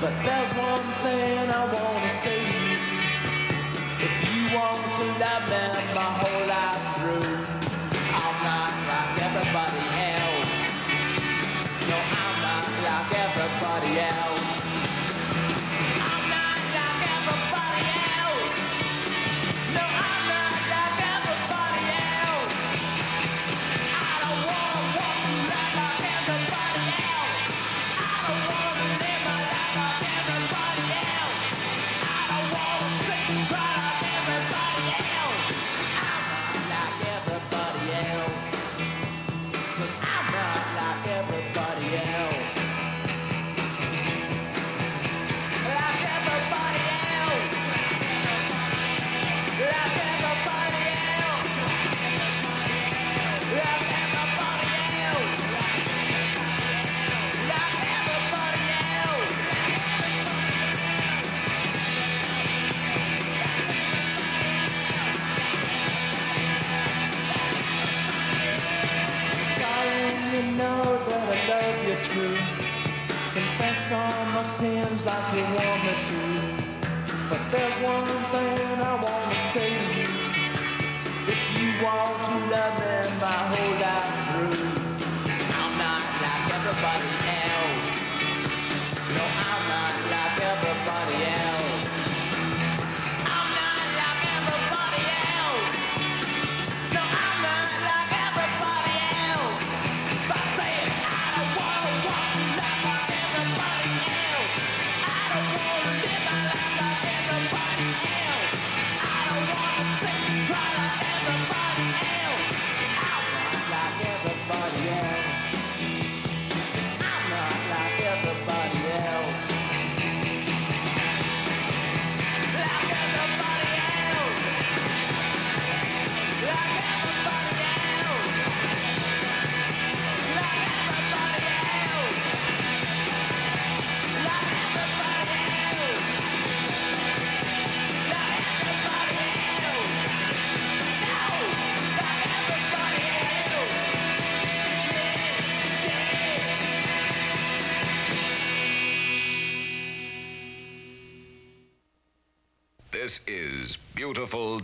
[0.00, 2.78] But there's one thing I wanna say to you.
[4.06, 6.85] If you want to love me my whole life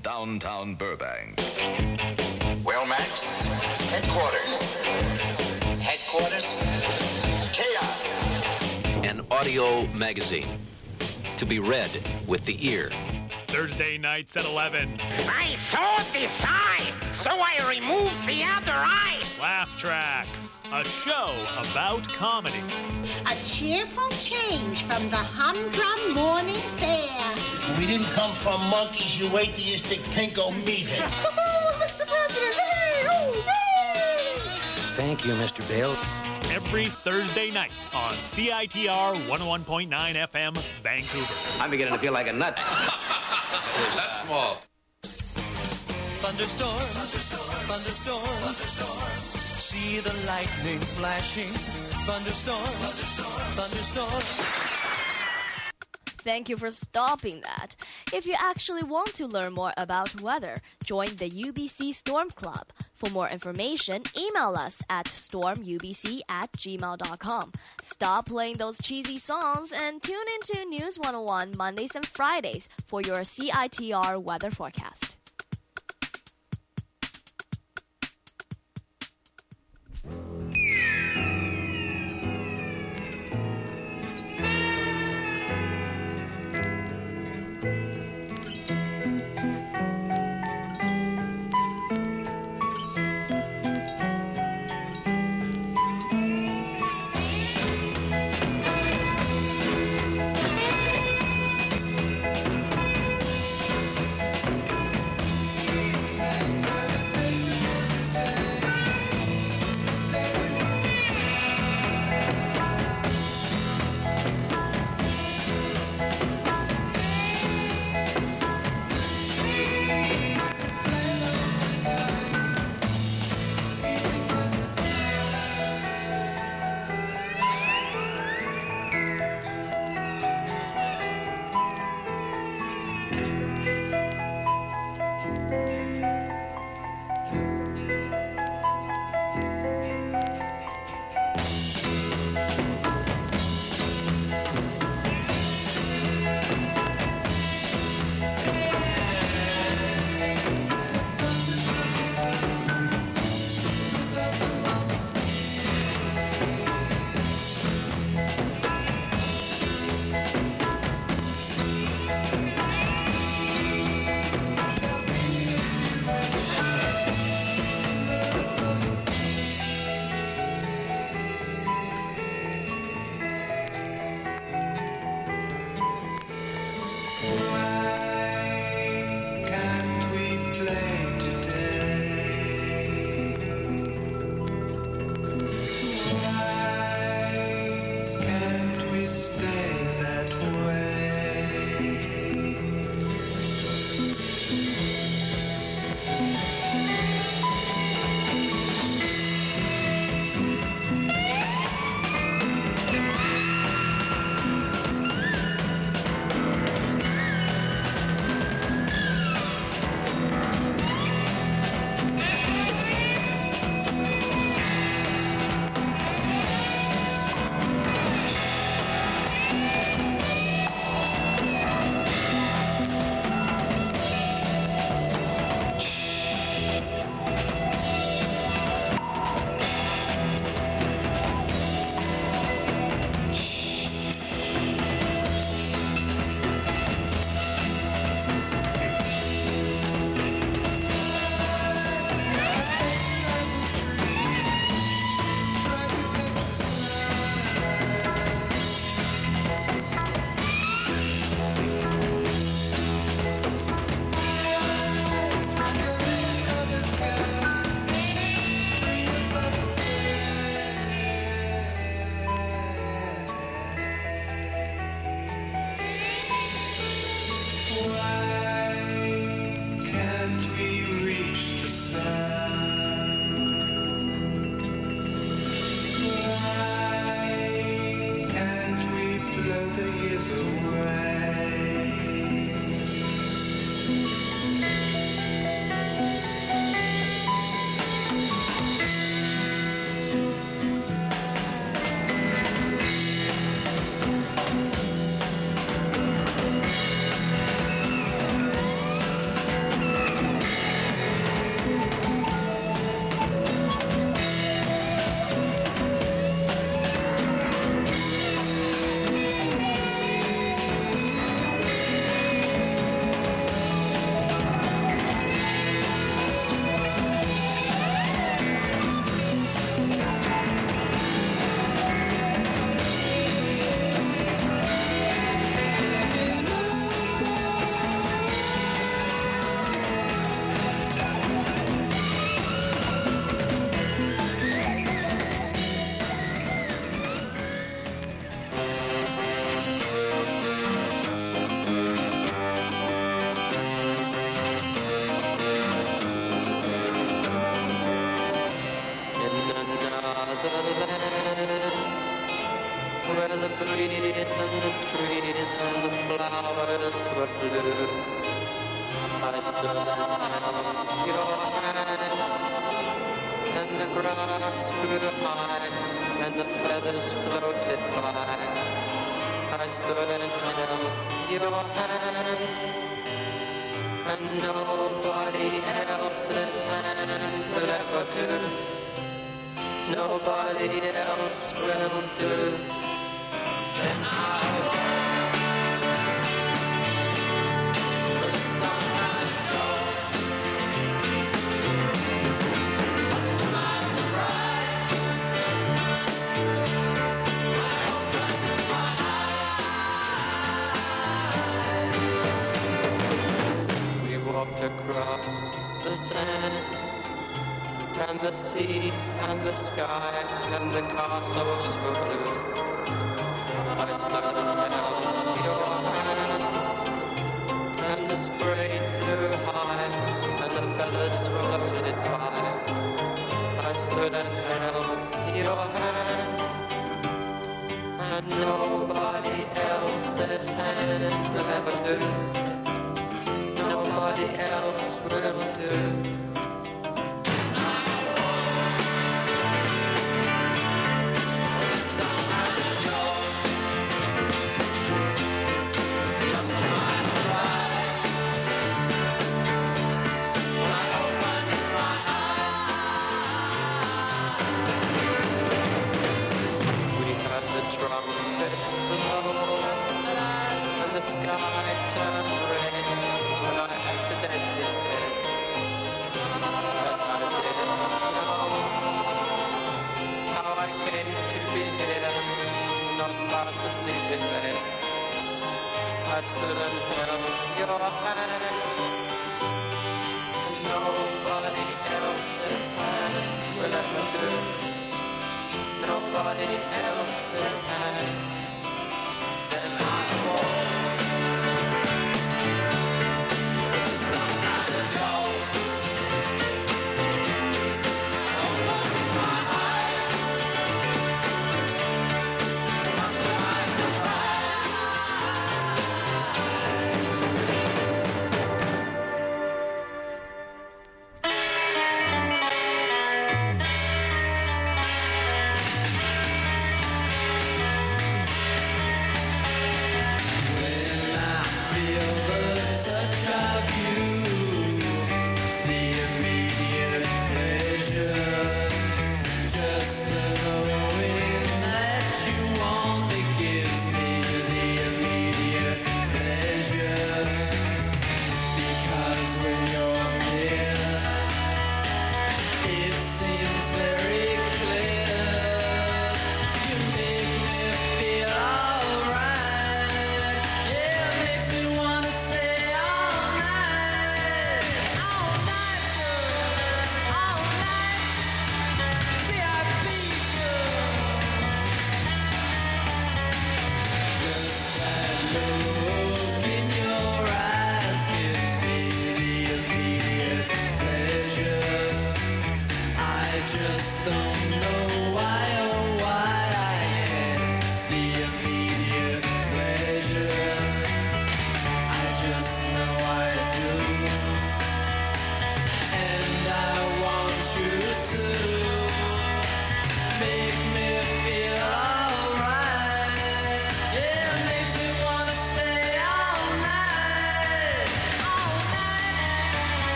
[0.00, 1.38] beautiful downtown Burbank.
[2.64, 3.42] Well, Max,
[3.90, 4.62] headquarters.
[5.80, 6.44] Headquarters?
[7.52, 9.04] Chaos.
[9.04, 10.48] An audio magazine
[11.36, 11.90] to be read
[12.26, 12.90] with the ear.
[13.48, 14.96] Thursday nights at 11.
[15.28, 16.92] I saw this eye,
[17.22, 19.22] so I removed the other eye.
[19.40, 22.62] Laugh Tracks, a show about comedy.
[23.26, 27.34] A cheerful change from the humdrum morning fare.
[27.76, 31.00] We didn't come from monkeys, you atheistic pinko meathead.
[31.80, 32.06] Mr.
[32.06, 34.36] President, hey, oh, yay!
[34.94, 35.66] Thank you, Mr.
[35.68, 35.96] Bale.
[36.54, 41.62] every Thursday night on CITR 101.9 FM, Vancouver.
[41.62, 42.56] I'm beginning to feel like a nut.
[43.96, 44.58] That's small.
[46.22, 47.24] Thunderstorms,
[47.66, 49.29] thunderstorms,
[49.70, 51.46] See the lightning flashing.
[52.04, 52.66] Thunderstorms,
[53.54, 54.24] thunderstorms.
[56.24, 57.76] Thank you for stopping that.
[58.12, 62.66] If you actually want to learn more about weather, join the UBC Storm Club.
[62.94, 67.52] For more information, email us at stormubc at gmail.com.
[67.80, 73.18] Stop playing those cheesy songs and tune into News 101 Mondays and Fridays for your
[73.18, 75.14] CITR weather forecast.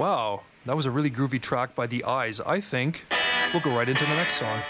[0.00, 2.40] Wow, that was a really groovy track by The Eyes.
[2.40, 3.04] I think
[3.52, 4.62] we'll go right into the next song.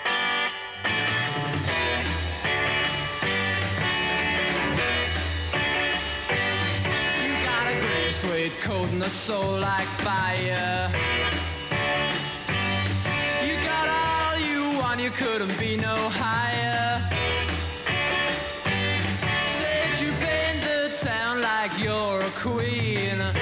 [7.23, 10.90] You got a gray suede coat and a soul like fire.
[13.47, 17.01] You got all you want, you couldn't be no higher.
[19.61, 23.40] Said you paint the town like you're a queen.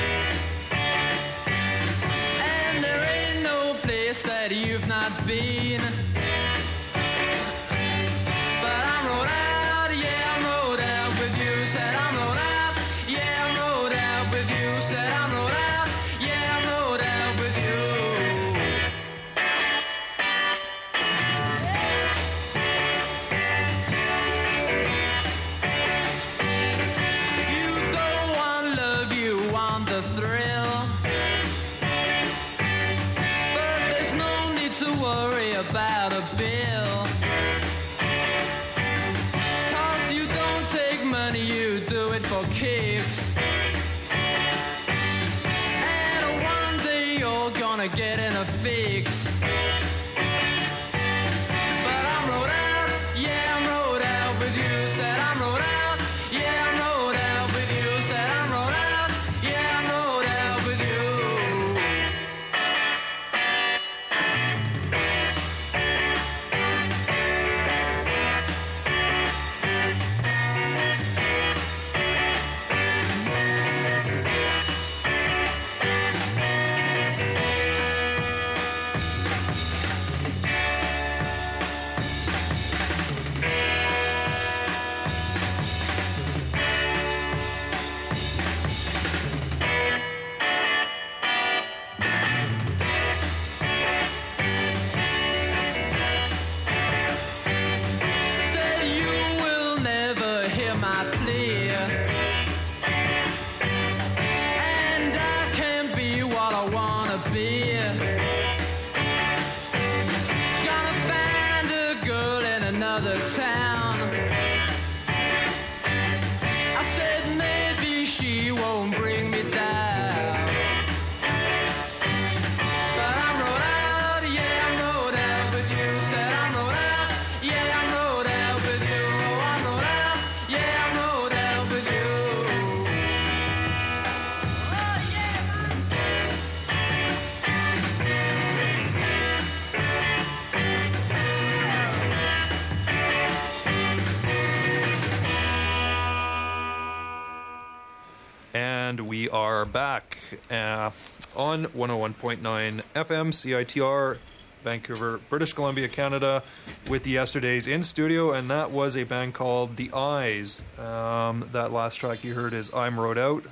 [149.73, 150.19] Back
[150.51, 150.91] uh,
[151.37, 154.19] on 101.9 FM CITR,
[154.65, 156.43] Vancouver, British Columbia, Canada,
[156.89, 160.67] with Yesterdais in studio, and that was a band called The Eyes.
[160.79, 163.45] Um, that last track you heard is I'm Rowed Out.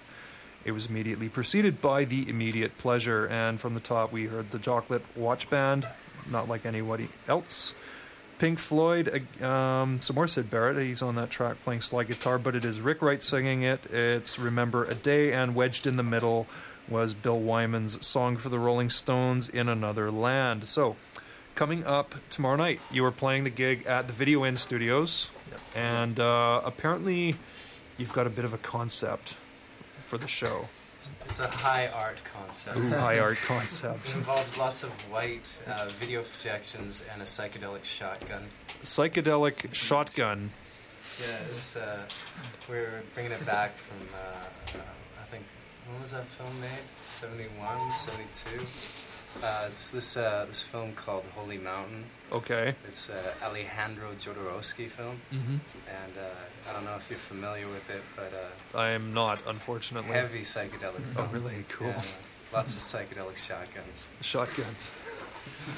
[0.65, 4.59] It was immediately preceded by The Immediate Pleasure, and from the top we heard the
[4.59, 5.87] Chocolate Watch Band,
[6.31, 7.73] not like anybody else.
[8.39, 10.77] Pink Floyd, um, some more Syd Barrett.
[10.85, 13.87] He's on that track playing slide guitar, but it is Rick Wright singing it.
[13.87, 16.47] It's Remember a Day, and wedged in the middle
[16.89, 20.65] was Bill Wyman's song for the Rolling Stones, In Another Land.
[20.65, 20.97] So,
[21.55, 25.31] coming up tomorrow night, you are playing the gig at the Video In Studios,
[25.75, 27.37] and uh, apparently
[27.97, 29.37] you've got a bit of a concept
[30.07, 30.69] for the show.
[31.25, 32.77] It's a high art concept.
[32.79, 34.09] Ooh, high art concept.
[34.11, 38.45] it involves lots of white uh, video projections and a psychedelic shotgun.
[38.83, 40.51] Psychedelic shotgun.
[41.21, 41.99] Yeah, it's uh,
[42.69, 44.83] we're bringing it back from uh, uh,
[45.21, 45.45] I think
[45.89, 46.69] when was that film made?
[47.05, 48.59] 71, 72?
[49.43, 52.05] Uh, it's this uh, this film called Holy Mountain.
[52.33, 52.75] Okay.
[52.87, 55.57] It's uh, Alejandro Jodorowsky film, mm-hmm.
[55.89, 59.41] and uh, I don't know if you're familiar with it, but uh, I am not,
[59.47, 60.13] unfortunately.
[60.13, 61.01] heavy psychedelic.
[61.17, 61.29] Oh, film.
[61.33, 61.65] really?
[61.69, 61.89] Cool.
[61.89, 62.03] Yeah,
[62.53, 64.09] lots of psychedelic shotguns.
[64.21, 64.91] Shotguns.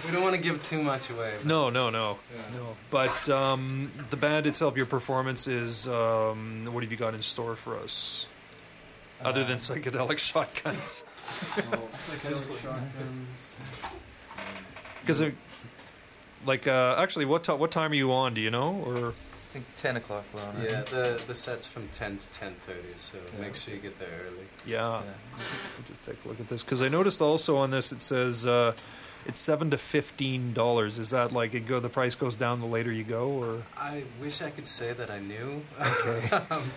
[0.06, 1.34] We don't want to give too much away.
[1.44, 2.56] No, no, no, Yeah.
[2.58, 2.76] no.
[2.90, 5.86] But um, the band itself, your performance is.
[5.86, 8.26] Um, what have you got in store for us?
[9.22, 11.04] Other than Uh, psychedelic shotguns.
[11.70, 13.56] Well, psychedelic shotguns.
[15.00, 15.22] Because,
[16.46, 18.34] like, uh, actually, what ti what time are you on?
[18.34, 18.82] Do you know?
[18.86, 19.08] Or
[19.48, 20.62] I think 10 o'clock we're on.
[20.62, 20.86] Yeah, right?
[20.86, 24.44] the the set's from ten to ten thirty, so make sure you get there early.
[24.66, 25.02] yeah, I'll
[25.86, 28.74] just take a look at this because I noticed also on this it says uh,
[29.24, 30.98] it's seven to fifteen dollars.
[30.98, 31.80] Is that like it go?
[31.80, 35.10] The price goes down the later you go, or I wish I could say that
[35.10, 35.62] I knew.
[35.80, 36.36] Okay.
[36.50, 36.70] um,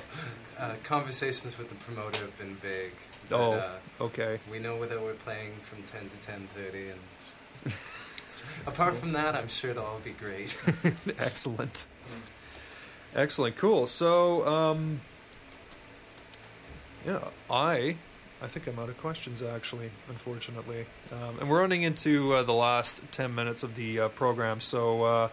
[0.57, 2.93] uh, conversations with the promoter have been vague.
[3.29, 4.39] But, Oh, uh, okay.
[4.49, 7.73] We know whether we're playing from 10 to 10.30 and
[8.67, 10.57] apart from that, I'm sure it'll all be great.
[11.19, 11.85] excellent,
[13.15, 13.87] excellent, cool.
[13.87, 15.01] So, um,
[17.05, 17.19] yeah,
[17.49, 17.97] I,
[18.41, 22.53] I think I'm out of questions actually, unfortunately, um, and we're running into uh, the
[22.53, 24.59] last ten minutes of the uh, program.
[24.59, 25.29] So.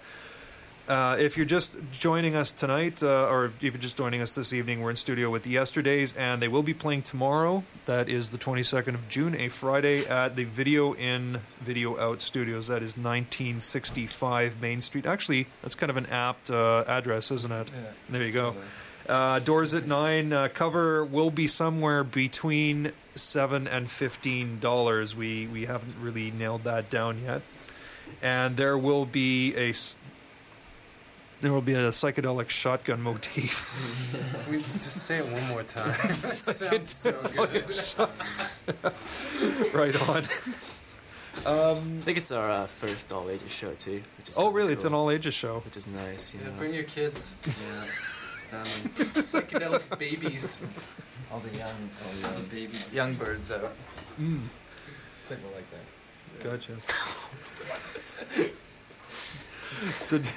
[0.89, 4.55] Uh, if you're just joining us tonight, uh, or if you're just joining us this
[4.55, 7.63] evening, we're in studio with the Yesterdais, and they will be playing tomorrow.
[7.85, 12.69] That is the 22nd of June, a Friday, at the Video In, Video Out Studios.
[12.69, 15.05] That is 1965 Main Street.
[15.05, 17.71] Actually, that's kind of an apt uh, address, isn't it?
[17.71, 18.55] Yeah, there you go.
[19.07, 20.33] Uh, doors at nine.
[20.33, 25.15] Uh, cover will be somewhere between seven and fifteen dollars.
[25.15, 27.43] We we haven't really nailed that down yet.
[28.23, 29.73] And there will be a
[31.41, 34.47] there will be a psychedelic shotgun motif.
[34.51, 35.95] we need to say it one more time.
[36.05, 37.65] it sounds so good.
[39.75, 40.25] right on.
[41.47, 44.03] Um, I think it's our uh, first all ages show too.
[44.19, 44.73] Which is oh, kinda really?
[44.73, 45.61] It's an all ages show.
[45.61, 46.35] Which is nice.
[46.35, 46.53] You Yeah, know.
[46.59, 47.37] bring your kids.
[47.47, 47.85] Yeah.
[48.49, 48.97] Families.
[49.15, 50.65] Psychedelic babies.
[51.31, 53.73] All the young, all the young baby young birds out.
[54.21, 54.41] Mm.
[55.29, 55.85] People like that.
[56.43, 56.73] Gotcha.
[60.01, 60.29] so, d-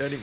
[0.00, 0.18] any,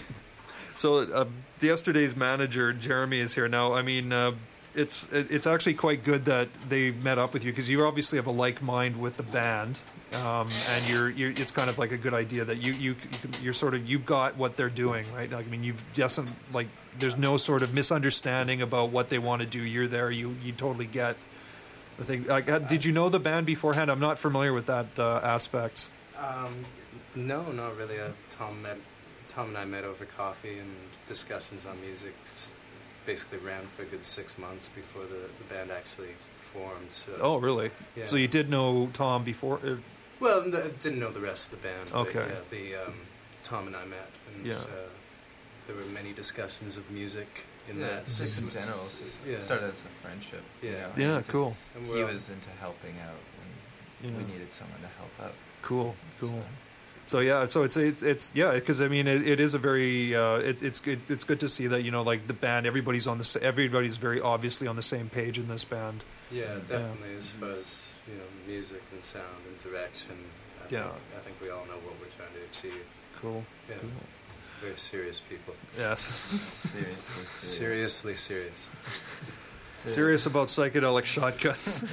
[0.75, 1.25] so uh,
[1.59, 3.73] Yesterdais' manager Jeremy is here now.
[3.73, 4.33] I mean, uh,
[4.75, 8.17] it's it, it's actually quite good that they met up with you because you obviously
[8.17, 9.81] have a like mind with the band,
[10.13, 12.95] um, and you're, you're it's kind of like a good idea that you you you
[13.21, 15.31] can- you're sort of you got what they're doing right.
[15.31, 16.19] Like, I mean, you've just
[16.53, 16.67] like
[16.99, 19.61] there's no sort of misunderstanding about what they want to do.
[19.63, 20.11] You're there.
[20.11, 21.17] You you totally get
[21.97, 22.25] the thing.
[22.25, 23.91] Like, uh, did you know the band beforehand?
[23.91, 25.89] I'm not familiar with that uh, aspect.
[26.17, 26.53] Um,
[27.15, 27.99] no, not really.
[27.99, 28.77] Uh, Tom met,
[29.29, 30.69] Tom and I met over coffee and
[31.07, 32.13] discussions on music.
[33.05, 36.09] Basically, ran for a good six months before the, the band actually
[36.53, 36.91] formed.
[36.91, 37.71] So, Oh, really?
[37.95, 38.05] Yeah.
[38.05, 39.59] So you did know Tom before?
[39.65, 39.75] Uh,
[40.19, 41.89] Well, n- didn't know the rest of the band.
[41.91, 42.19] but Okay.
[42.29, 42.93] yeah, the um,
[43.43, 44.53] Tom and I met, and Yeah.
[44.55, 44.89] uh,
[45.67, 47.27] there were many discussions of music
[47.69, 48.05] in yeah, that.
[48.05, 49.33] just six in general, it's just, yeah.
[49.33, 50.43] it started as a friendship.
[50.61, 50.79] you Yeah.
[50.87, 51.57] know, Yeah, it's just- cool.
[51.93, 53.19] He was into helping out
[54.01, 55.33] when we needed someone to help out.
[55.61, 56.29] Cool, cool.
[56.29, 56.43] So
[57.19, 60.35] yeah, so it's it's, it's yeah, because I mean it, it is a very uh,
[60.37, 63.17] it, it's good it's good to see that you know like the band everybody's on
[63.17, 66.03] the sa- everybody's very obviously on the same page in this band.
[66.31, 67.15] Yeah, definitely.
[67.17, 70.15] As far as you know, music and sound and direction.
[70.61, 70.83] I Yeah.
[70.83, 72.83] Think, I think we all know what we're trying to achieve.
[73.21, 73.43] Cool.
[73.69, 73.75] Yeah.
[73.81, 73.89] cool.
[74.61, 75.55] Very serious people.
[75.77, 76.01] Yes.
[76.07, 77.29] Seriously serious.
[77.29, 78.67] Seriously serious.
[79.85, 81.83] Serious about psychedelic shotguns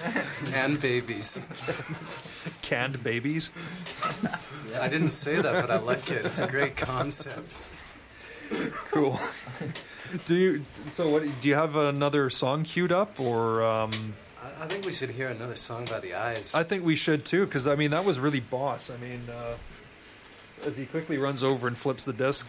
[0.55, 1.41] and babies.
[2.63, 3.51] Canned babies.
[4.79, 6.25] I didn't say that, but I like it.
[6.25, 7.63] It's a great concept.
[8.91, 9.19] Cool.
[10.25, 14.67] do you so what do you have another song queued up or um I, I
[14.67, 16.55] think we should hear another song by the Eyes.
[16.55, 18.91] I think we should too, because I mean that was really boss.
[18.91, 19.55] I mean, uh,
[20.67, 22.49] as he quickly runs over and flips the disc.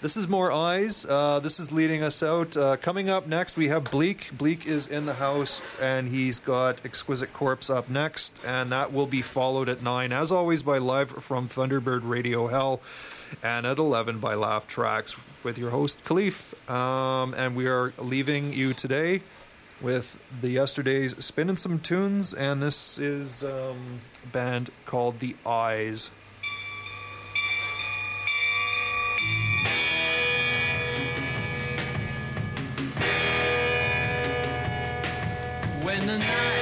[0.00, 1.04] This is more eyes.
[1.04, 2.56] Uh, this is leading us out.
[2.56, 4.30] Uh, coming up next, we have Bleak.
[4.32, 9.06] Bleak is in the house, and he's got Exquisite Corpse up next, and that will
[9.06, 12.80] be followed at nine, as always, by live from Thunderbird Radio Hell,
[13.42, 16.54] and at eleven by Laugh Tracks with your host Khalif.
[16.70, 19.20] Um, and we are leaving you today
[19.82, 26.10] with the Yesterdais spinning some tunes, and this is um, a band called The Eyes.
[36.10, 36.59] The night